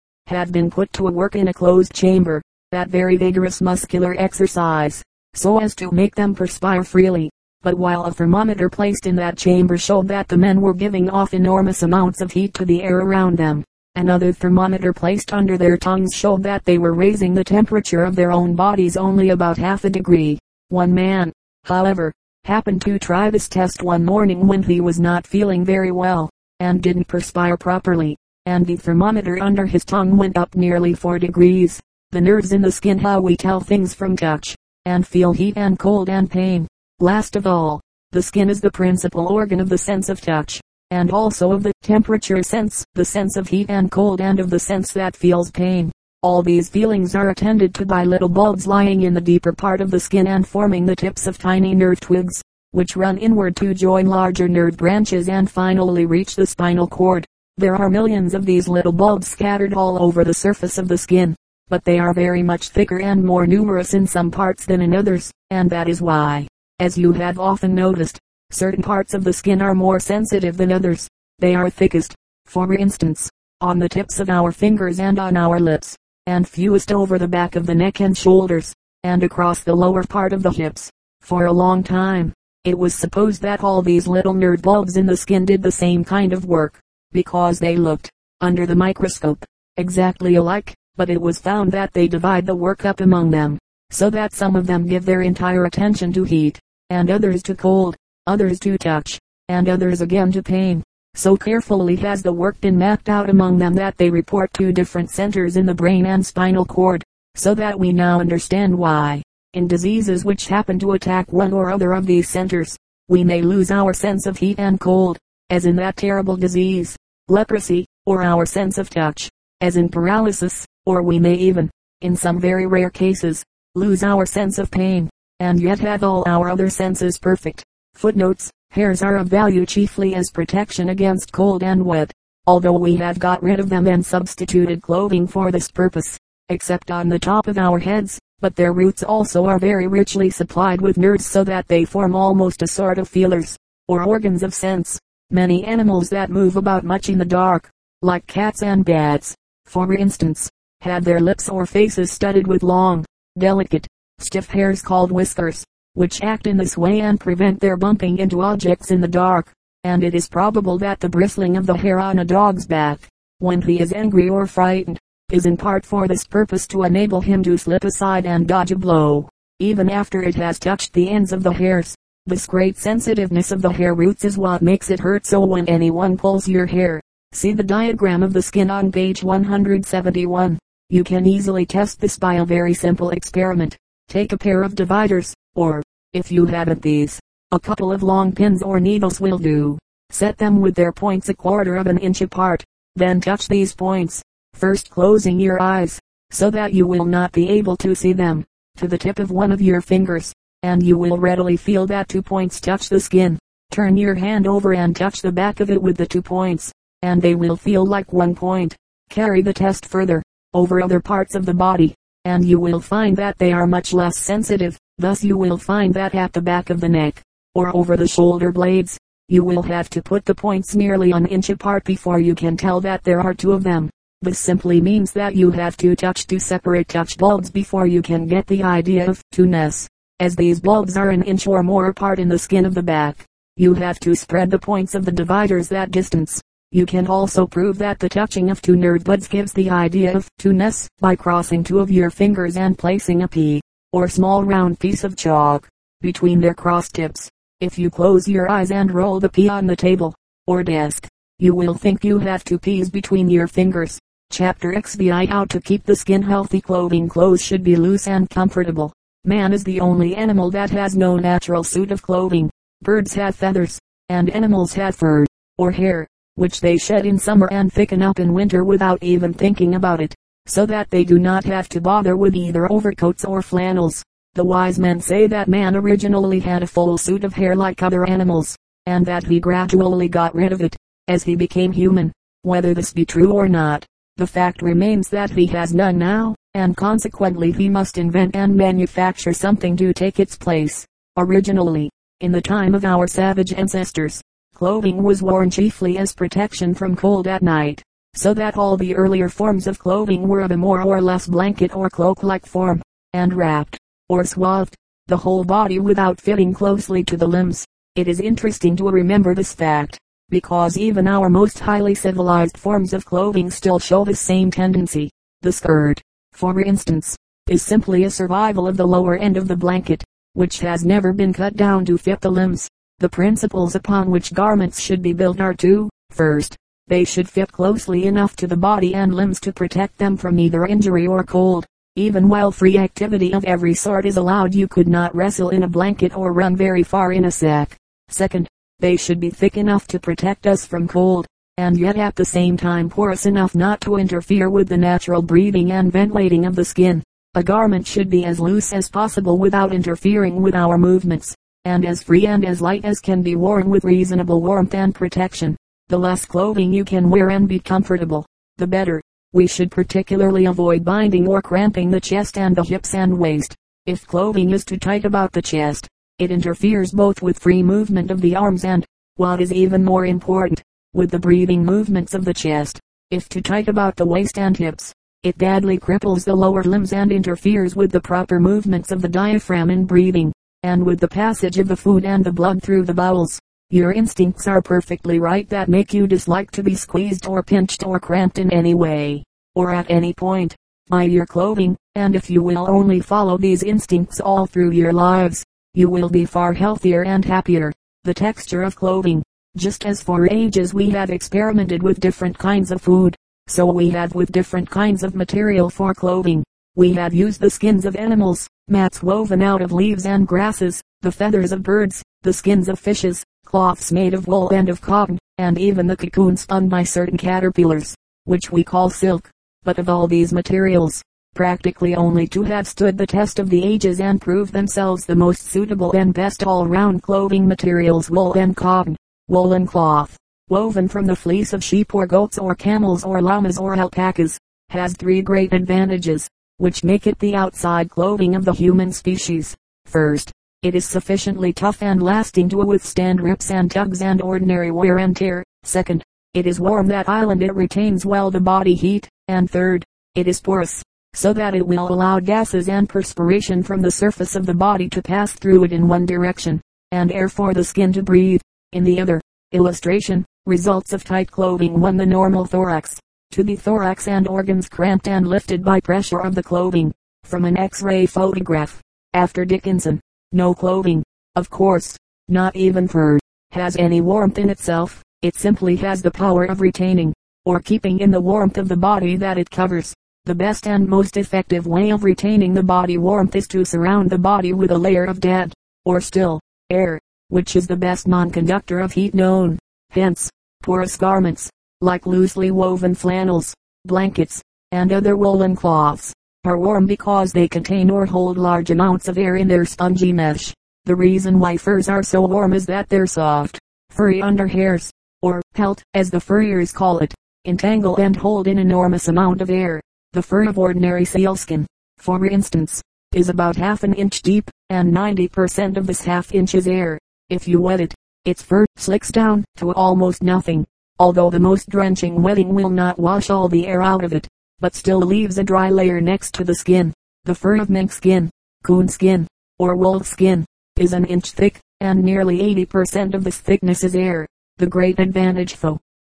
had 0.27 0.51
been 0.51 0.69
put 0.69 0.91
to 0.93 1.03
work 1.03 1.35
in 1.35 1.47
a 1.47 1.53
closed 1.53 1.93
chamber, 1.93 2.41
that 2.71 2.89
very 2.89 3.15
vigorous 3.15 3.62
muscular 3.62 4.15
exercise, 4.19 5.01
so 5.33 5.59
as 5.59 5.73
to 5.75 5.91
make 5.91 6.15
them 6.15 6.35
perspire 6.35 6.83
freely. 6.83 7.29
But 7.62 7.77
while 7.77 8.05
a 8.05 8.12
thermometer 8.12 8.69
placed 8.69 9.05
in 9.05 9.15
that 9.15 9.38
chamber 9.38 9.77
showed 9.77 10.07
that 10.07 10.27
the 10.27 10.38
men 10.38 10.62
were 10.62 10.73
giving 10.73 11.09
off 11.09 11.33
enormous 11.33 11.83
amounts 11.83 12.21
of 12.21 12.31
heat 12.31 12.53
to 12.55 12.65
the 12.65 12.83
air 12.83 12.99
around 12.99 13.38
them, 13.38 13.63
Another 13.95 14.32
thermometer 14.32 14.93
placed 14.93 15.34
under 15.34 15.58
their 15.58 15.75
tongues 15.75 16.13
showed 16.13 16.43
that 16.43 16.63
they 16.65 16.78
were 16.78 16.93
raising 16.93 17.34
the 17.34 17.43
temperature 17.43 18.04
of 18.04 18.15
their 18.15 18.32
own 18.32 18.56
bodies 18.56 18.95
only 18.95 19.30
about 19.30 19.58
half 19.58 19.84
a 19.84 19.89
degree. 19.89 20.38
One 20.69 20.93
man, 20.93 21.34
however, 21.63 22.13
happened 22.45 22.82
to 22.84 22.99
try 22.99 23.30
this 23.30 23.49
test 23.49 23.84
one 23.84 24.06
morning 24.06 24.47
when 24.47 24.63
he 24.63 24.80
was 24.80 24.99
not 24.99 25.28
feeling 25.28 25.65
very 25.65 25.91
well, 25.91 26.30
and 26.60 26.82
didn't 26.82 27.08
perspire 27.08 27.58
properly, 27.58 28.15
and 28.45 28.65
the 28.65 28.78
thermometer 28.78 29.41
under 29.41 29.65
his 29.65 29.84
tongue 29.84 30.17
went 30.17 30.38
up 30.38 30.56
nearly 30.56 30.93
four 30.93 31.19
degrees. 31.19 31.80
The 32.12 32.21
nerves 32.21 32.54
in 32.54 32.62
the 32.62 32.71
skin 32.71 32.99
how 32.99 33.21
we 33.21 33.36
tell 33.36 33.60
things 33.60 33.93
from 33.93 34.15
touch, 34.15 34.56
and 34.86 35.06
feel 35.06 35.34
heat 35.34 35.58
and 35.58 35.78
cold 35.78 36.10
and 36.10 36.30
pain. 36.30 36.67
Last 36.99 37.36
of 37.36 37.45
all, 37.45 37.82
the 38.12 38.21
skin 38.21 38.49
is 38.49 38.62
the 38.62 38.71
principal 38.71 39.28
organ 39.28 39.60
of 39.60 39.69
the 39.69 39.78
sense 39.78 40.10
of 40.10 40.21
touch 40.21 40.60
and 40.91 41.12
also 41.12 41.52
of 41.52 41.63
the 41.63 41.73
temperature 41.82 42.41
sense, 42.41 42.86
the 42.95 43.06
sense 43.06 43.38
of 43.38 43.47
heat 43.47 43.69
and 43.69 43.91
cold 43.91 44.21
and 44.21 44.39
of 44.39 44.49
the 44.49 44.60
sense 44.60 44.91
that 44.93 45.15
feels 45.15 45.52
pain. 45.52 45.91
All 46.21 46.41
these 46.41 46.67
feelings 46.67 47.15
are 47.15 47.30
attended 47.30 47.73
to 47.75 47.86
by 47.86 48.04
little 48.04 48.28
bulbs 48.28 48.67
lying 48.67 49.04
in 49.04 49.13
the 49.13 49.21
deeper 49.21 49.54
part 49.54 49.80
of 49.80 49.91
the 49.91 49.99
skin 49.99 50.28
and 50.28 50.47
forming 50.47 50.86
the 50.86 50.95
tips 50.95 51.28
of 51.28 51.38
tiny 51.38 51.73
nerve 51.73 51.99
twigs, 51.99 52.41
which 52.71 52.97
run 52.97 53.17
inward 53.17 53.56
to 53.56 53.73
join 53.73 54.06
larger 54.06 54.47
nerve 54.47 54.75
branches 54.75 55.30
and 55.30 55.49
finally 55.49 56.06
reach 56.06 56.36
the 56.36 56.45
spinal 56.45 56.88
cord. 56.88 57.25
There 57.58 57.75
are 57.75 57.89
millions 57.89 58.34
of 58.34 58.45
these 58.45 58.67
little 58.67 58.91
bulbs 58.91 59.28
scattered 59.28 59.73
all 59.73 60.02
over 60.02 60.23
the 60.23 60.34
surface 60.34 60.78
of 60.78 60.88
the 60.88 60.97
skin, 60.97 61.36
but 61.69 61.86
they 61.86 61.99
are 61.99 62.13
very 62.13 62.43
much 62.43 62.69
thicker 62.69 62.99
and 62.99 63.23
more 63.23 63.45
numerous 63.47 63.93
in 63.93 64.08
some 64.08 64.32
parts 64.32 64.65
than 64.65 64.82
in 64.82 64.95
others, 64.95 65.32
and 65.52 65.69
that 65.69 65.88
is 65.88 66.02
why, 66.02 66.47
as 66.80 66.97
you 66.97 67.12
have 67.13 67.39
often 67.39 67.75
noticed, 67.75 68.19
Certain 68.51 68.81
parts 68.81 69.13
of 69.13 69.23
the 69.23 69.31
skin 69.31 69.62
are 69.62 69.75
more 69.75 69.99
sensitive 69.99 70.57
than 70.57 70.71
others. 70.71 71.07
They 71.38 71.53
are 71.53 71.69
thickest, 71.69 72.15
for 72.45 72.73
instance, 72.73 73.29
on 73.62 73.77
the 73.77 73.88
tips 73.88 74.19
of 74.19 74.27
our 74.27 74.51
fingers 74.51 74.99
and 74.99 75.19
on 75.19 75.38
our 75.38 75.59
lips, 75.59 75.95
and 76.25 76.49
fewest 76.49 76.91
over 76.91 77.19
the 77.19 77.27
back 77.27 77.55
of 77.55 77.67
the 77.67 77.75
neck 77.75 78.01
and 78.01 78.17
shoulders, 78.17 78.73
and 79.03 79.21
across 79.21 79.63
the 79.63 79.75
lower 79.75 80.03
part 80.03 80.33
of 80.33 80.41
the 80.41 80.49
hips. 80.49 80.89
For 81.21 81.45
a 81.45 81.51
long 81.51 81.83
time, 81.83 82.33
it 82.63 82.77
was 82.77 82.95
supposed 82.95 83.43
that 83.43 83.63
all 83.63 83.83
these 83.83 84.07
little 84.07 84.33
nerve 84.33 84.63
bulbs 84.63 84.97
in 84.97 85.05
the 85.05 85.15
skin 85.15 85.45
did 85.45 85.62
the 85.62 85.71
same 85.71 86.03
kind 86.03 86.33
of 86.33 86.45
work, 86.45 86.79
because 87.12 87.59
they 87.59 87.77
looked, 87.77 88.09
under 88.41 88.65
the 88.65 88.75
microscope, 88.75 89.45
exactly 89.77 90.35
alike, 90.35 90.73
but 90.95 91.12
it 91.12 91.21
was 91.21 91.38
found 91.38 91.71
that 91.71 91.93
they 91.93 92.07
divide 92.07 92.47
the 92.47 92.55
work 92.55 92.83
up 92.83 92.99
among 92.99 93.29
them, 93.29 93.59
so 93.91 94.09
that 94.09 94.33
some 94.33 94.55
of 94.55 94.65
them 94.65 94.88
give 94.88 95.05
their 95.05 95.21
entire 95.21 95.65
attention 95.65 96.12
to 96.13 96.23
heat, 96.23 96.59
and 96.89 97.12
others 97.12 97.43
to 97.43 97.53
cold 97.55 97.95
others 98.29 98.59
to 98.59 98.77
touch, 98.77 99.19
and 99.47 99.67
others 99.67 100.01
again 100.01 100.31
to 100.31 100.43
pain. 100.43 100.83
So 101.15 101.35
carefully 101.35 101.95
has 101.97 102.21
the 102.21 102.31
work 102.31 102.61
been 102.61 102.77
mapped 102.77 103.09
out 103.09 103.29
among 103.29 103.57
them 103.57 103.73
that 103.73 103.97
they 103.97 104.09
report 104.09 104.53
to 104.53 104.71
different 104.71 105.09
centers 105.09 105.57
in 105.57 105.65
the 105.65 105.73
brain 105.73 106.05
and 106.05 106.25
spinal 106.25 106.63
cord, 106.63 107.03
so 107.35 107.55
that 107.55 107.77
we 107.77 107.91
now 107.91 108.19
understand 108.19 108.77
why, 108.77 109.23
in 109.53 109.67
diseases 109.67 110.23
which 110.23 110.47
happen 110.47 110.77
to 110.79 110.91
attack 110.91 111.33
one 111.33 111.51
or 111.51 111.71
other 111.71 111.93
of 111.93 112.05
these 112.05 112.29
centers, 112.29 112.77
we 113.07 113.23
may 113.23 113.41
lose 113.41 113.71
our 113.71 113.93
sense 113.93 114.27
of 114.27 114.37
heat 114.37 114.59
and 114.59 114.79
cold, 114.79 115.17
as 115.49 115.65
in 115.65 115.75
that 115.77 115.95
terrible 115.95 116.37
disease, 116.37 116.95
leprosy, 117.27 117.85
or 118.05 118.21
our 118.21 118.45
sense 118.45 118.77
of 118.77 118.89
touch, 118.89 119.29
as 119.61 119.77
in 119.77 119.89
paralysis, 119.89 120.65
or 120.85 121.01
we 121.01 121.17
may 121.17 121.33
even, 121.33 121.71
in 122.01 122.15
some 122.15 122.39
very 122.39 122.67
rare 122.67 122.91
cases, 122.91 123.43
lose 123.73 124.03
our 124.03 124.25
sense 124.27 124.59
of 124.59 124.69
pain, 124.69 125.09
and 125.39 125.59
yet 125.59 125.79
have 125.79 126.03
all 126.03 126.23
our 126.27 126.49
other 126.49 126.69
senses 126.69 127.17
perfect. 127.17 127.63
Footnotes, 127.99 128.49
hairs 128.71 129.03
are 129.03 129.17
of 129.17 129.27
value 129.27 129.65
chiefly 129.65 130.15
as 130.15 130.31
protection 130.31 130.88
against 130.88 131.33
cold 131.33 131.63
and 131.63 131.85
wet, 131.85 132.13
although 132.47 132.77
we 132.77 132.95
have 132.95 133.19
got 133.19 133.43
rid 133.43 133.59
of 133.59 133.67
them 133.67 133.88
and 133.88 134.05
substituted 134.05 134.81
clothing 134.81 135.27
for 135.27 135.51
this 135.51 135.69
purpose, 135.69 136.17
except 136.47 136.91
on 136.91 137.09
the 137.09 137.19
top 137.19 137.49
of 137.49 137.57
our 137.57 137.77
heads, 137.77 138.17
but 138.39 138.55
their 138.55 138.71
roots 138.71 139.03
also 139.03 139.47
are 139.47 139.59
very 139.59 139.85
richly 139.85 140.29
supplied 140.29 140.79
with 140.79 140.97
nerves 140.97 141.25
so 141.25 141.43
that 141.43 141.67
they 141.67 141.83
form 141.83 142.15
almost 142.15 142.62
a 142.62 142.67
sort 142.67 142.99
of 142.99 143.09
feelers, 143.09 143.57
or 143.89 144.01
organs 144.03 144.43
of 144.43 144.53
sense. 144.53 144.97
Many 145.29 145.65
animals 145.65 146.07
that 146.09 146.29
move 146.29 146.55
about 146.55 146.85
much 146.85 147.09
in 147.09 147.17
the 147.17 147.25
dark, 147.25 147.69
like 148.01 148.25
cats 148.27 148.63
and 148.63 148.85
bats, 148.85 149.35
for 149.65 149.93
instance, 149.93 150.49
had 150.79 151.03
their 151.03 151.19
lips 151.19 151.49
or 151.49 151.65
faces 151.65 152.13
studded 152.13 152.47
with 152.47 152.63
long, 152.63 153.03
delicate, 153.38 153.85
stiff 154.19 154.47
hairs 154.47 154.81
called 154.81 155.12
whiskers 155.12 155.65
which 155.99 156.23
act 156.23 156.47
in 156.47 156.55
this 156.55 156.77
way 156.77 157.01
and 157.01 157.19
prevent 157.19 157.59
their 157.59 157.75
bumping 157.75 158.19
into 158.19 158.39
objects 158.39 158.89
in 158.89 159.01
the 159.01 159.07
dark. 159.07 159.51
And 159.83 160.01
it 160.01 160.15
is 160.15 160.29
probable 160.29 160.77
that 160.77 161.01
the 161.01 161.09
bristling 161.09 161.57
of 161.57 161.65
the 161.65 161.75
hair 161.75 161.99
on 161.99 162.19
a 162.19 162.23
dog's 162.23 162.65
back, 162.65 163.01
when 163.39 163.62
he 163.62 163.81
is 163.81 163.91
angry 163.91 164.29
or 164.29 164.47
frightened, 164.47 164.97
is 165.29 165.45
in 165.45 165.57
part 165.57 165.85
for 165.85 166.07
this 166.07 166.25
purpose 166.25 166.65
to 166.67 166.83
enable 166.83 167.19
him 167.19 167.43
to 167.43 167.57
slip 167.57 167.83
aside 167.83 168.25
and 168.25 168.47
dodge 168.47 168.71
a 168.71 168.77
blow, 168.77 169.27
even 169.59 169.89
after 169.89 170.23
it 170.23 170.35
has 170.35 170.57
touched 170.57 170.93
the 170.93 171.09
ends 171.09 171.33
of 171.33 171.43
the 171.43 171.51
hairs. 171.51 171.97
This 172.25 172.47
great 172.47 172.77
sensitiveness 172.77 173.51
of 173.51 173.62
the 173.62 173.73
hair 173.73 173.93
roots 173.93 174.23
is 174.23 174.38
what 174.38 174.62
makes 174.62 174.89
it 174.89 175.01
hurt 175.01 175.25
so 175.25 175.43
when 175.43 175.67
anyone 175.67 176.15
pulls 176.15 176.47
your 176.47 176.65
hair. 176.65 177.01
See 177.33 177.51
the 177.51 177.62
diagram 177.62 178.23
of 178.23 178.31
the 178.31 178.41
skin 178.41 178.71
on 178.71 178.89
page 178.89 179.21
171. 179.21 180.57
You 180.89 181.03
can 181.03 181.25
easily 181.25 181.65
test 181.65 181.99
this 181.99 182.17
by 182.17 182.35
a 182.35 182.45
very 182.45 182.73
simple 182.73 183.09
experiment. 183.09 183.75
Take 184.07 184.31
a 184.31 184.38
pair 184.38 184.63
of 184.63 184.75
dividers, 184.75 185.35
or, 185.55 185.83
if 186.13 186.32
you 186.32 186.45
haven't 186.48 186.82
these, 186.82 187.19
a 187.52 187.60
couple 187.60 187.91
of 187.91 188.02
long 188.02 188.32
pins 188.32 188.63
or 188.63 188.80
needles 188.80 189.22
will 189.22 189.38
do. 189.38 189.78
Set 190.10 190.38
them 190.38 190.60
with 190.60 190.74
their 190.74 190.91
points 190.91 191.30
a 191.30 191.36
quarter 191.36 191.76
of 191.76 191.86
an 191.86 192.00
inch 192.00 192.22
apart. 192.22 192.63
Then 192.95 193.22
touch 193.22 193.48
these 193.48 193.76
points, 193.76 194.24
first 194.54 194.89
closing 194.89 195.39
your 195.39 195.62
eyes, 195.62 196.00
so 196.32 196.50
that 196.50 196.74
you 196.74 196.88
will 196.88 197.06
not 197.06 197.32
be 197.32 197.48
able 197.50 197.78
to 197.78 197.93
see 197.93 198.13
them, 198.13 198.43
to 198.78 198.88
the 198.88 198.98
tip 198.98 199.19
of 199.19 199.30
one 199.30 199.52
of 199.52 199.62
your 199.62 199.82
fingers, 199.82 200.34
and 200.63 200.82
you 200.82 200.98
will 200.98 201.17
readily 201.17 201.58
feel 201.58 201.86
that 201.86 202.10
two 202.10 202.24
points 202.24 202.60
touch 202.60 202.89
the 202.89 203.00
skin. 203.00 203.38
Turn 203.69 203.95
your 203.95 204.15
hand 204.15 204.48
over 204.48 204.74
and 204.74 204.95
touch 204.95 205.22
the 205.22 205.32
back 205.32 205.60
of 205.60 205.69
it 205.69 205.80
with 205.80 205.95
the 205.95 206.08
two 206.08 206.24
points, 206.24 206.74
and 207.04 207.22
they 207.22 207.36
will 207.36 207.56
feel 207.56 207.86
like 207.86 208.12
one 208.12 208.34
point. 208.34 208.76
Carry 209.12 209.43
the 209.43 209.54
test 209.54 209.86
further. 209.86 210.24
over 210.56 210.82
other 210.82 211.00
parts 211.00 211.36
of 211.36 211.45
the 211.45 211.54
body, 211.54 211.93
and 212.25 212.45
you 212.45 212.60
will 212.60 212.79
find 212.79 213.15
that 213.17 213.38
they 213.38 213.51
are 213.51 213.67
much 213.67 213.93
less 213.93 214.17
sensitive. 214.17 214.77
Thus 214.97 215.23
you 215.23 215.38
will 215.38 215.58
find 215.58 215.93
that 215.93 216.15
at 216.15 216.34
the 216.34 216.41
back 216.41 216.69
of 216.69 216.82
the 216.82 216.89
neck, 216.89 217.21
or 217.55 217.75
over 217.75 217.95
the 217.95 218.08
shoulder 218.08 218.51
blades, 218.51 218.97
you 219.29 219.43
will 219.43 219.62
have 219.62 219.89
to 219.91 220.01
put 220.01 220.25
the 220.25 220.36
points 220.36 220.75
nearly 220.75 221.12
an 221.12 221.25
inch 221.27 221.49
apart 221.49 221.84
before 221.84 222.19
you 222.19 222.36
can 222.36 222.58
tell 222.58 222.82
that 222.82 223.03
there 223.03 223.21
are 223.21 223.34
two 223.34 223.53
of 223.53 223.63
them. 223.63 223.89
This 224.21 224.39
simply 224.39 224.82
means 224.82 225.13
that 225.13 225.36
you 225.36 225.51
have 225.51 225.77
to 225.77 225.95
touch 225.95 226.27
two 226.27 226.39
separate 226.39 226.89
touch 226.89 227.17
bulbs 227.17 227.49
before 227.49 227.88
you 227.88 228.01
can 228.01 228.27
get 228.27 228.45
the 228.47 228.63
idea 228.63 229.10
of 229.10 229.23
two-ness. 229.32 229.88
As 230.19 230.36
these 230.36 230.60
bulbs 230.60 230.97
are 230.97 231.12
an 231.12 231.23
inch 231.23 231.47
or 231.47 231.63
more 231.63 231.88
apart 231.88 232.19
in 232.19 232.27
the 232.27 232.38
skin 232.38 232.65
of 232.65 232.73
the 232.73 232.84
back, 232.84 233.25
you 233.55 233.73
have 233.75 233.99
to 234.01 234.15
spread 234.15 234.51
the 234.51 234.60
points 234.60 234.95
of 234.95 235.05
the 235.05 235.12
dividers 235.12 235.69
that 235.69 235.91
distance. 235.91 236.41
You 236.71 236.86
can 236.86 237.08
also 237.08 237.47
prove 237.47 237.79
that 237.79 237.97
the 237.97 238.08
touching 238.08 238.51
of 238.51 238.62
two 238.62 238.75
nerve 238.75 239.03
buds 239.03 239.27
gives 239.27 239.51
the 239.51 239.71
idea 239.71 240.15
of 240.15 240.29
two-ness 240.38 240.88
by 240.99 241.15
crossing 241.15 241.63
two 241.63 241.79
of 241.79 241.89
your 241.89 242.12
fingers 242.12 242.58
and 242.58 242.77
placing 242.77 243.23
a 243.23 243.27
pea, 243.27 243.60
or 243.91 244.08
small 244.08 244.43
round 244.43 244.79
piece 244.79 245.03
of 245.03 245.15
chalk, 245.15 245.67
between 246.01 246.39
their 246.39 246.53
cross 246.53 246.88
tips. 246.89 247.27
If 247.60 247.79
you 247.79 247.89
close 247.89 248.27
your 248.27 248.51
eyes 248.51 248.69
and 248.69 248.93
roll 248.93 249.19
the 249.19 249.29
pea 249.29 249.49
on 249.49 249.65
the 249.65 249.75
table, 249.75 250.13
or 250.45 250.62
desk, 250.63 251.08
you 251.39 251.55
will 251.55 251.73
think 251.73 252.03
you 252.03 252.19
have 252.19 252.43
two 252.43 252.60
peas 252.60 252.91
between 252.91 253.32
your 253.32 253.47
fingers. 253.47 253.97
Chapter 254.32 254.75
X. 254.75 254.95
XVI 254.95 255.27
How 255.27 255.45
to 255.45 255.60
keep 255.60 255.86
the 255.86 255.95
skin 255.95 256.21
healthy 256.21 256.62
clothing 256.62 257.10
Clothes 257.10 257.41
should 257.43 257.63
be 257.63 257.77
loose 257.77 258.08
and 258.08 258.29
comfortable. 258.29 258.93
Man 259.25 259.53
is 259.53 259.63
the 259.63 259.82
only 259.82 260.15
animal 260.15 260.51
that 260.51 260.69
has 260.69 260.95
no 260.95 261.17
natural 261.17 261.63
suit 261.63 261.89
of 261.89 262.03
clothing. 262.03 262.47
Birds 262.84 263.15
have 263.15 263.36
feathers, 263.36 263.79
and 264.10 264.29
animals 264.29 264.73
have 264.73 264.95
fur, 264.95 265.25
or 265.58 265.71
hair, 265.71 266.08
which 266.39 266.62
they 266.62 266.78
shed 266.78 267.06
in 267.06 267.19
summer 267.19 267.49
and 267.52 267.71
thicken 267.71 268.02
up 268.02 268.17
in 268.17 268.34
winter 268.34 268.63
without 268.63 269.04
even 269.04 269.34
thinking 269.34 269.75
about 269.75 269.99
it, 269.99 270.15
so 270.45 270.65
that 270.65 270.89
they 270.89 271.04
do 271.04 271.19
not 271.19 271.43
have 271.43 271.67
to 271.67 271.82
bother 271.82 272.15
with 272.15 272.34
either 272.34 272.71
overcoats 272.71 273.25
or 273.25 273.41
flannels. 273.41 274.02
The 274.36 274.45
wise 274.45 274.80
men 274.80 275.02
say 275.02 275.28
that 275.28 275.49
man 275.49 275.75
originally 275.75 276.39
had 276.39 276.63
a 276.63 276.67
full 276.67 276.97
suit 276.97 277.25
of 277.25 277.34
hair 277.34 277.58
like 277.58 277.84
other 277.84 278.08
animals, 278.08 278.56
and 278.86 279.06
that 279.06 279.25
he 279.25 279.41
gradually 279.41 280.08
got 280.08 280.34
rid 280.34 280.54
of 280.54 280.62
it, 280.62 280.78
as 281.10 281.23
he 281.23 281.36
became 281.36 281.73
human. 281.73 282.12
Whether 282.43 282.73
this 282.73 282.93
be 282.93 283.06
true 283.06 283.34
or 283.34 283.49
not, 283.49 283.86
the 284.15 284.25
fact 284.25 284.62
remains 284.62 285.10
that 285.10 285.32
he 285.32 285.45
has 285.47 285.73
none 285.73 285.97
now, 285.97 286.36
and 286.54 286.78
consequently 286.78 287.52
he 287.52 287.67
must 287.67 287.97
invent 287.97 288.36
and 288.36 288.56
manufacture 288.56 289.34
something 289.34 289.75
to 289.75 289.93
take 289.93 290.21
its 290.21 290.38
place. 290.38 290.86
Originally, 291.17 291.89
in 292.21 292.32
the 292.32 292.41
time 292.41 292.73
of 292.75 292.86
our 292.86 293.08
savage 293.08 293.52
ancestors, 293.52 294.21
clothing 294.60 295.02
was 295.02 295.24
worn 295.24 295.50
chiefly 295.50 295.98
as 295.98 296.13
protection 296.13 296.74
from 296.74 296.93
cold 296.93 297.30
at 297.30 297.41
night, 297.41 297.82
so 298.13 298.34
that 298.34 298.58
all 298.58 298.76
the 298.76 298.93
earlier 298.93 299.30
forms 299.30 299.67
of 299.67 299.80
clothing 299.80 300.28
were 300.28 300.41
of 300.41 300.52
a 300.52 300.58
more 300.58 300.82
or 300.82 301.02
less 301.02 301.28
blanket 301.28 301.74
or 301.74 301.89
cloak-like 301.89 302.45
form, 302.45 302.82
and 303.13 303.34
wrapped, 303.34 303.78
or 304.10 304.26
swathed, 304.26 304.76
the 305.08 305.15
whole 305.15 305.45
body 305.45 305.80
without 305.80 306.19
fitting 306.19 306.54
closely 306.54 307.06
to 307.06 307.15
the 307.15 307.26
limbs. 307.26 307.65
It 307.95 308.10
is 308.10 308.19
interesting 308.19 308.76
to 308.76 308.89
remember 308.89 309.34
this 309.34 309.54
fact, 309.54 309.98
because 310.28 310.78
even 310.78 311.08
our 311.08 311.30
most 311.30 311.60
highly 311.60 311.95
civilized 311.95 312.58
forms 312.58 312.91
of 312.91 313.06
clothing 313.06 313.50
still 313.50 313.80
show 313.80 314.04
the 314.04 314.13
same 314.13 314.52
tendency. 314.52 315.10
The 315.39 315.54
skirt, 315.54 316.02
for 316.34 316.60
instance, 316.60 317.15
is 317.48 317.62
simply 317.62 318.04
a 318.04 318.12
survival 318.12 318.67
of 318.67 318.76
the 318.76 318.86
lower 318.86 319.15
end 319.15 319.38
of 319.38 319.48
the 319.48 319.56
blanket, 319.56 320.04
which 320.34 320.60
has 320.60 320.84
never 320.84 321.13
been 321.13 321.32
cut 321.32 321.56
down 321.56 321.86
to 321.86 321.98
fit 321.98 322.19
the 322.19 322.30
limbs. 322.30 322.67
The 322.99 323.07
principles 323.07 323.75
upon 323.75 324.12
which 324.12 324.33
garments 324.33 324.81
should 324.81 325.01
be 325.01 325.13
built 325.13 325.39
are 325.39 325.53
two. 325.53 325.89
First, 326.12 326.57
they 326.88 327.05
should 327.05 327.29
fit 327.29 327.49
closely 327.49 328.07
enough 328.07 328.35
to 328.35 328.45
the 328.47 328.57
body 328.57 328.93
and 328.93 329.13
limbs 329.13 329.39
to 329.41 329.53
protect 329.53 329.97
them 329.97 330.17
from 330.17 330.38
either 330.38 330.65
injury 330.65 331.07
or 331.07 331.23
cold. 331.23 331.65
Even 331.95 332.27
while 332.27 332.51
free 332.51 332.77
activity 332.77 333.33
of 333.33 333.45
every 333.45 333.73
sort 333.73 334.05
is 334.05 334.17
allowed 334.17 334.53
you 334.53 334.67
could 334.67 334.89
not 334.89 335.15
wrestle 335.15 335.49
in 335.49 335.63
a 335.63 335.67
blanket 335.67 336.13
or 336.13 336.33
run 336.33 336.57
very 336.57 336.83
far 336.83 337.13
in 337.13 337.23
a 337.23 337.31
sack. 337.31 337.77
Second, 338.09 338.49
they 338.79 338.97
should 338.97 339.21
be 339.21 339.29
thick 339.29 339.55
enough 339.55 339.88
to 339.88 339.99
protect 339.99 340.45
us 340.45 340.65
from 340.65 340.85
cold, 340.85 341.25
and 341.57 341.77
yet 341.77 341.95
at 341.95 342.15
the 342.15 342.25
same 342.25 342.57
time 342.57 342.89
porous 342.89 343.25
enough 343.25 343.55
not 343.55 343.79
to 343.79 343.95
interfere 343.95 344.49
with 344.49 344.67
the 344.67 344.77
natural 344.77 345.21
breathing 345.21 345.71
and 345.71 345.89
ventilating 345.89 346.45
of 346.45 346.55
the 346.55 346.65
skin. 346.65 347.01
A 347.35 347.43
garment 347.43 347.88
should 347.88 348.09
be 348.09 348.25
as 348.25 348.41
loose 348.41 348.73
as 348.73 348.89
possible 348.89 349.38
without 349.38 349.71
interfering 349.71 350.41
with 350.41 350.55
our 350.55 350.77
movements, 350.77 351.35
and 351.65 351.86
as 351.86 352.04
free 352.04 352.26
and 352.28 352.45
as 352.45 352.62
light 352.62 352.86
as 352.86 353.00
can 353.00 353.22
be 353.22 353.36
worn 353.36 353.69
with 353.69 353.84
reasonable 353.84 354.41
warmth 354.41 354.74
and 354.74 354.95
protection. 354.95 355.56
The 355.89 355.98
less 355.98 356.26
clothing 356.26 356.72
you 356.72 356.86
can 356.86 357.10
wear 357.10 357.30
and 357.30 357.48
be 357.48 357.60
comfortable, 357.60 358.26
the 358.58 358.67
better. 358.67 359.02
We 359.34 359.48
should 359.48 359.69
particularly 359.69 360.45
avoid 360.45 360.84
binding 360.84 361.28
or 361.28 361.41
cramping 361.41 361.91
the 361.91 362.00
chest 362.00 362.38
and 362.38 362.56
the 362.56 362.63
hips 362.63 362.95
and 362.95 363.17
waist. 363.17 363.56
If 363.86 364.08
clothing 364.08 364.52
is 364.52 364.65
too 364.65 364.78
tight 364.78 365.06
about 365.06 365.32
the 365.32 365.41
chest, 365.41 365.88
it 366.17 366.32
interferes 366.32 366.91
both 366.91 367.22
with 367.22 367.39
free 367.39 367.63
movement 367.63 368.12
of 368.12 368.22
the 368.22 368.36
arms 368.36 368.65
and, 368.65 368.86
what 369.15 369.41
is 369.41 369.54
even 369.54 369.84
more 369.84 370.06
important, 370.06 370.63
with 370.93 371.12
the 371.12 371.19
breathing 371.19 371.63
movements 371.63 372.13
of 372.13 372.26
the 372.26 372.34
chest. 372.34 372.80
If 373.12 373.30
too 373.30 373.41
tight 373.41 373.67
about 373.67 373.95
the 373.95 374.06
waist 374.06 374.38
and 374.38 374.56
hips, 374.56 374.93
it 375.24 375.38
badly 375.38 375.78
cripples 375.78 376.24
the 376.24 376.36
lower 376.36 376.63
limbs 376.63 376.93
and 376.93 377.12
interferes 377.12 377.76
with 377.76 377.91
the 377.91 378.02
proper 378.02 378.39
movements 378.39 378.91
of 378.91 379.02
the 379.02 379.10
diaphragm 379.10 379.69
in 379.69 379.86
breathing, 379.86 380.32
and 380.63 380.86
with 380.86 381.00
the 381.00 381.08
passage 381.08 381.58
of 381.58 381.67
the 381.67 381.76
food 381.76 382.06
and 382.06 382.24
the 382.24 382.32
blood 382.32 382.62
through 382.62 382.84
the 382.84 382.93
bowels. 382.93 383.39
Your 383.69 383.91
instincts 383.93 384.48
are 384.48 384.62
perfectly 384.62 385.19
right 385.19 385.48
that 385.50 385.69
make 385.69 385.93
you 385.93 386.08
dislike 386.08 386.52
to 386.52 386.63
be 386.63 386.76
squeezed 386.76 387.28
or 387.28 387.43
pinched 387.43 387.86
or 387.86 388.00
cramped 388.00 388.39
in 388.39 388.52
any 388.52 388.74
way, 388.74 389.24
or 389.56 389.72
at 389.74 389.89
any 389.89 390.13
point, 390.13 390.56
by 390.89 391.04
your 391.04 391.26
clothing, 391.26 391.78
and 391.95 392.15
if 392.15 392.30
you 392.30 392.41
will 392.41 392.69
only 392.69 393.00
follow 393.00 393.38
these 393.38 393.62
instincts 393.62 394.19
all 394.19 394.48
through 394.48 394.72
your 394.72 394.91
lives, 394.91 395.45
you 395.76 395.88
will 395.88 396.10
be 396.10 396.26
far 396.26 396.52
healthier 396.52 397.04
and 397.04 397.24
happier. 397.24 397.72
The 398.06 398.13
texture 398.13 398.63
of 398.63 398.76
clothing. 398.76 399.22
Just 399.56 399.86
as 399.86 400.02
for 400.02 400.28
ages 400.32 400.74
we 400.74 400.89
have 400.89 401.10
experimented 401.10 401.84
with 401.84 402.00
different 402.00 402.38
kinds 402.38 402.72
of 402.72 402.82
food, 402.82 403.15
so 403.48 403.65
we 403.65 403.89
have 403.91 404.15
with 404.15 404.32
different 404.32 404.69
kinds 404.69 405.04
of 405.04 405.15
material 405.15 405.69
for 405.69 405.93
clothing. 405.93 406.43
We 406.75 406.93
have 406.93 407.13
used 407.13 407.41
the 407.41 407.49
skins 407.49 407.84
of 407.86 407.95
animals, 407.95 408.47
mats 408.67 409.01
woven 409.01 409.41
out 409.41 409.62
of 409.62 409.71
leaves 409.71 410.05
and 410.05 410.27
grasses, 410.27 410.82
the 411.01 411.12
feathers 411.12 411.51
of 411.51 411.63
birds, 411.63 412.03
the 412.21 412.32
skins 412.32 412.69
of 412.69 412.79
fishes, 412.79 413.23
cloths 413.43 413.91
made 413.91 414.13
of 414.13 414.27
wool 414.27 414.49
and 414.49 414.69
of 414.69 414.79
cotton, 414.79 415.17
and 415.39 415.58
even 415.58 415.88
the 415.88 415.97
cocoon 415.97 416.38
spun 416.38 416.69
by 416.69 416.84
certain 416.84 417.17
caterpillars, 417.17 417.95
which 418.25 418.51
we 418.51 418.63
call 418.63 418.89
silk. 418.89 419.29
But 419.63 419.79
of 419.79 419.89
all 419.89 420.08
these 420.08 420.32
materials, 420.32 421.01
practically 421.34 421.95
only 421.95 422.27
two 422.27 422.43
have 422.43 422.67
stood 422.67 422.97
the 422.97 423.08
test 423.08 423.39
of 423.39 423.49
the 423.49 423.63
ages 423.63 423.99
and 423.99 424.21
proved 424.21 424.53
themselves 424.53 425.05
the 425.05 425.15
most 425.15 425.41
suitable 425.41 425.91
and 425.93 426.13
best 426.13 426.43
all-round 426.43 427.01
clothing 427.01 427.47
materials 427.47 428.12
wool 428.12 428.34
and 428.34 428.55
cotton, 428.55 428.95
woolen 429.27 429.65
cloth, 429.65 430.15
woven 430.49 430.88
from 430.88 431.05
the 431.05 431.15
fleece 431.15 431.51
of 431.51 431.63
sheep 431.63 431.95
or 431.95 432.05
goats 432.05 432.38
or 432.38 432.53
camels 432.55 433.03
or 433.03 433.21
llamas 433.21 433.58
or 433.58 433.75
alpacas, 433.75 434.38
has 434.69 434.93
three 434.93 435.21
great 435.21 435.51
advantages, 435.51 436.27
which 436.60 436.84
make 436.84 437.08
it 437.08 437.17
the 437.19 437.36
outside 437.36 437.89
clothing 437.89 438.36
of 438.36 438.45
the 438.45 438.54
human 438.54 438.91
species. 438.91 439.56
First, 439.86 440.32
it 440.62 440.76
is 440.76 440.86
sufficiently 440.86 441.54
tough 441.54 441.82
and 441.82 442.04
lasting 442.04 442.50
to 442.50 442.58
withstand 442.58 443.22
rips 443.22 443.50
and 443.50 443.72
tugs 443.72 444.02
and 444.02 444.22
ordinary 444.22 444.72
wear 444.72 444.98
and 444.98 445.15
tear. 445.15 445.43
Second, 445.63 446.04
it 446.34 446.45
is 446.45 446.60
warm 446.60 446.88
that 446.88 447.10
island 447.10 447.41
it 447.41 447.56
retains 447.56 448.06
well 448.06 448.30
the 448.30 448.39
body 448.39 448.76
heat. 448.76 449.08
And 449.30 449.50
third, 449.50 449.86
it 450.15 450.28
is 450.28 450.41
porous, 450.41 450.84
so 451.13 451.34
that 451.34 451.56
it 451.56 451.65
will 451.65 451.91
allow 451.91 452.19
gases 452.19 452.67
and 452.67 452.89
perspiration 452.89 453.63
from 453.63 453.82
the 453.82 453.91
surface 453.91 454.36
of 454.36 454.45
the 454.45 454.54
body 454.54 454.89
to 454.89 455.02
pass 455.02 455.32
through 455.32 455.63
it 455.63 455.72
in 455.72 455.88
one 455.88 456.06
direction, 456.06 456.60
and 456.91 457.12
air 457.12 457.30
for 457.30 457.54
the 457.54 457.63
skin 457.63 457.93
to 457.93 458.04
breathe 458.04 458.41
in 458.74 458.84
the 458.84 459.00
other. 459.00 459.22
Illustration, 459.52 460.26
results 460.45 460.93
of 460.93 461.04
tight 461.04 461.32
clothing 461.32 461.80
1 461.80 461.98
The 461.98 462.06
normal 462.06 462.45
thorax, 462.45 463.00
to 463.31 463.43
the 463.43 463.55
thorax 463.55 464.07
and 464.07 464.27
organs 464.27 464.67
cramped 464.67 465.07
and 465.07 465.27
lifted 465.27 465.63
by 465.63 465.79
pressure 465.79 466.19
of 466.19 466.33
the 466.35 466.43
clothing, 466.43 466.91
from 467.23 467.45
an 467.45 467.57
X-ray 467.57 468.05
photograph. 468.05 468.81
After 469.13 469.45
Dickinson, 469.45 469.99
no 470.31 470.53
clothing, 470.53 471.03
of 471.35 471.49
course, 471.49 471.95
not 472.27 472.55
even 472.55 472.87
fur, 472.87 473.19
has 473.51 473.75
any 473.77 474.01
warmth 474.01 474.37
in 474.37 474.49
itself, 474.49 475.03
it 475.21 475.35
simply 475.35 475.75
has 475.77 476.01
the 476.01 476.11
power 476.11 476.45
of 476.45 476.61
retaining, 476.61 477.13
or 477.45 477.59
keeping 477.59 477.99
in 477.99 478.11
the 478.11 478.21
warmth 478.21 478.57
of 478.57 478.67
the 478.67 478.77
body 478.77 479.15
that 479.15 479.37
it 479.37 479.49
covers. 479.49 479.93
The 480.25 480.35
best 480.35 480.67
and 480.67 480.87
most 480.87 481.17
effective 481.17 481.65
way 481.65 481.89
of 481.89 482.03
retaining 482.03 482.53
the 482.53 482.63
body 482.63 482.97
warmth 482.97 483.35
is 483.35 483.47
to 483.49 483.65
surround 483.65 484.09
the 484.09 484.17
body 484.17 484.53
with 484.53 484.71
a 484.71 484.77
layer 484.77 485.05
of 485.05 485.19
dead, 485.19 485.53
or 485.85 486.01
still, 486.01 486.39
air, 486.69 486.99
which 487.29 487.55
is 487.55 487.67
the 487.67 487.75
best 487.75 488.07
non-conductor 488.07 488.79
of 488.79 488.93
heat 488.93 489.13
known. 489.13 489.57
Hence, 489.89 490.29
porous 490.61 490.97
garments, 490.97 491.49
like 491.81 492.05
loosely 492.05 492.51
woven 492.51 492.93
flannels, 492.93 493.53
blankets, 493.85 494.41
and 494.71 494.91
other 494.91 495.15
woolen 495.15 495.55
cloths, 495.55 496.13
are 496.43 496.57
warm 496.57 496.85
because 496.85 497.31
they 497.31 497.47
contain 497.47 497.89
or 497.89 498.05
hold 498.05 498.37
large 498.37 498.69
amounts 498.69 499.07
of 499.07 499.17
air 499.17 499.37
in 499.37 499.47
their 499.47 499.63
spongy 499.63 500.11
mesh. 500.11 500.53
The 500.85 500.95
reason 500.95 501.39
why 501.39 501.55
furs 501.55 501.87
are 501.87 502.03
so 502.03 502.21
warm 502.21 502.53
is 502.53 502.65
that 502.65 502.89
their 502.89 503.05
soft, 503.05 503.59
furry 503.91 504.21
underhairs, 504.21 504.89
or 505.21 505.41
pelt, 505.53 505.81
as 505.93 506.11
the 506.11 506.19
furriers 506.19 506.71
call 506.71 506.99
it, 506.99 507.13
entangle 507.45 507.95
and 507.97 508.15
hold 508.15 508.47
an 508.47 508.57
enormous 508.57 509.07
amount 509.07 509.41
of 509.41 509.49
air 509.49 509.81
The 510.11 510.21
fur 510.21 510.49
of 510.49 510.57
ordinary 510.57 511.05
sealskin, 511.05 511.65
for 511.97 512.25
instance, 512.25 512.81
is 513.13 513.29
about 513.29 513.55
half 513.55 513.83
an 513.83 513.93
inch 513.93 514.21
deep, 514.21 514.49
and 514.69 514.93
90% 514.93 515.77
of 515.77 515.87
this 515.87 516.03
half 516.03 516.33
inch 516.33 516.55
is 516.55 516.67
air. 516.67 516.97
If 517.29 517.47
you 517.47 517.61
wet 517.61 517.79
it, 517.79 517.93
its 518.25 518.41
fur 518.41 518.65
slicks 518.75 519.11
down 519.11 519.45
to 519.57 519.71
almost 519.73 520.23
nothing, 520.23 520.65
although 520.99 521.29
the 521.29 521.39
most 521.39 521.69
drenching 521.69 522.21
wetting 522.21 522.53
will 522.53 522.69
not 522.69 522.99
wash 522.99 523.29
all 523.29 523.47
the 523.47 523.65
air 523.65 523.81
out 523.81 524.03
of 524.03 524.13
it, 524.13 524.27
but 524.59 524.75
still 524.75 524.99
leaves 524.99 525.38
a 525.38 525.43
dry 525.43 525.69
layer 525.69 526.01
next 526.01 526.33
to 526.33 526.43
the 526.43 526.53
skin. 526.53 526.93
The 527.23 527.35
fur 527.35 527.57
of 527.57 527.69
mink 527.69 527.91
skin, 527.91 528.29
coon 528.63 528.88
skin, 528.88 529.27
or 529.57 529.75
wolf 529.75 530.05
skin, 530.05 530.45
is 530.77 530.93
an 530.93 531.05
inch 531.05 531.31
thick, 531.31 531.59
and 531.79 532.03
nearly 532.03 532.39
80% 532.65 533.13
of 533.13 533.23
this 533.23 533.38
thickness 533.38 533.83
is 533.83 533.95
air. 533.95 534.27
The 534.57 534.67
great 534.67 534.99
advantage 534.99 535.55
though, 535.57 535.79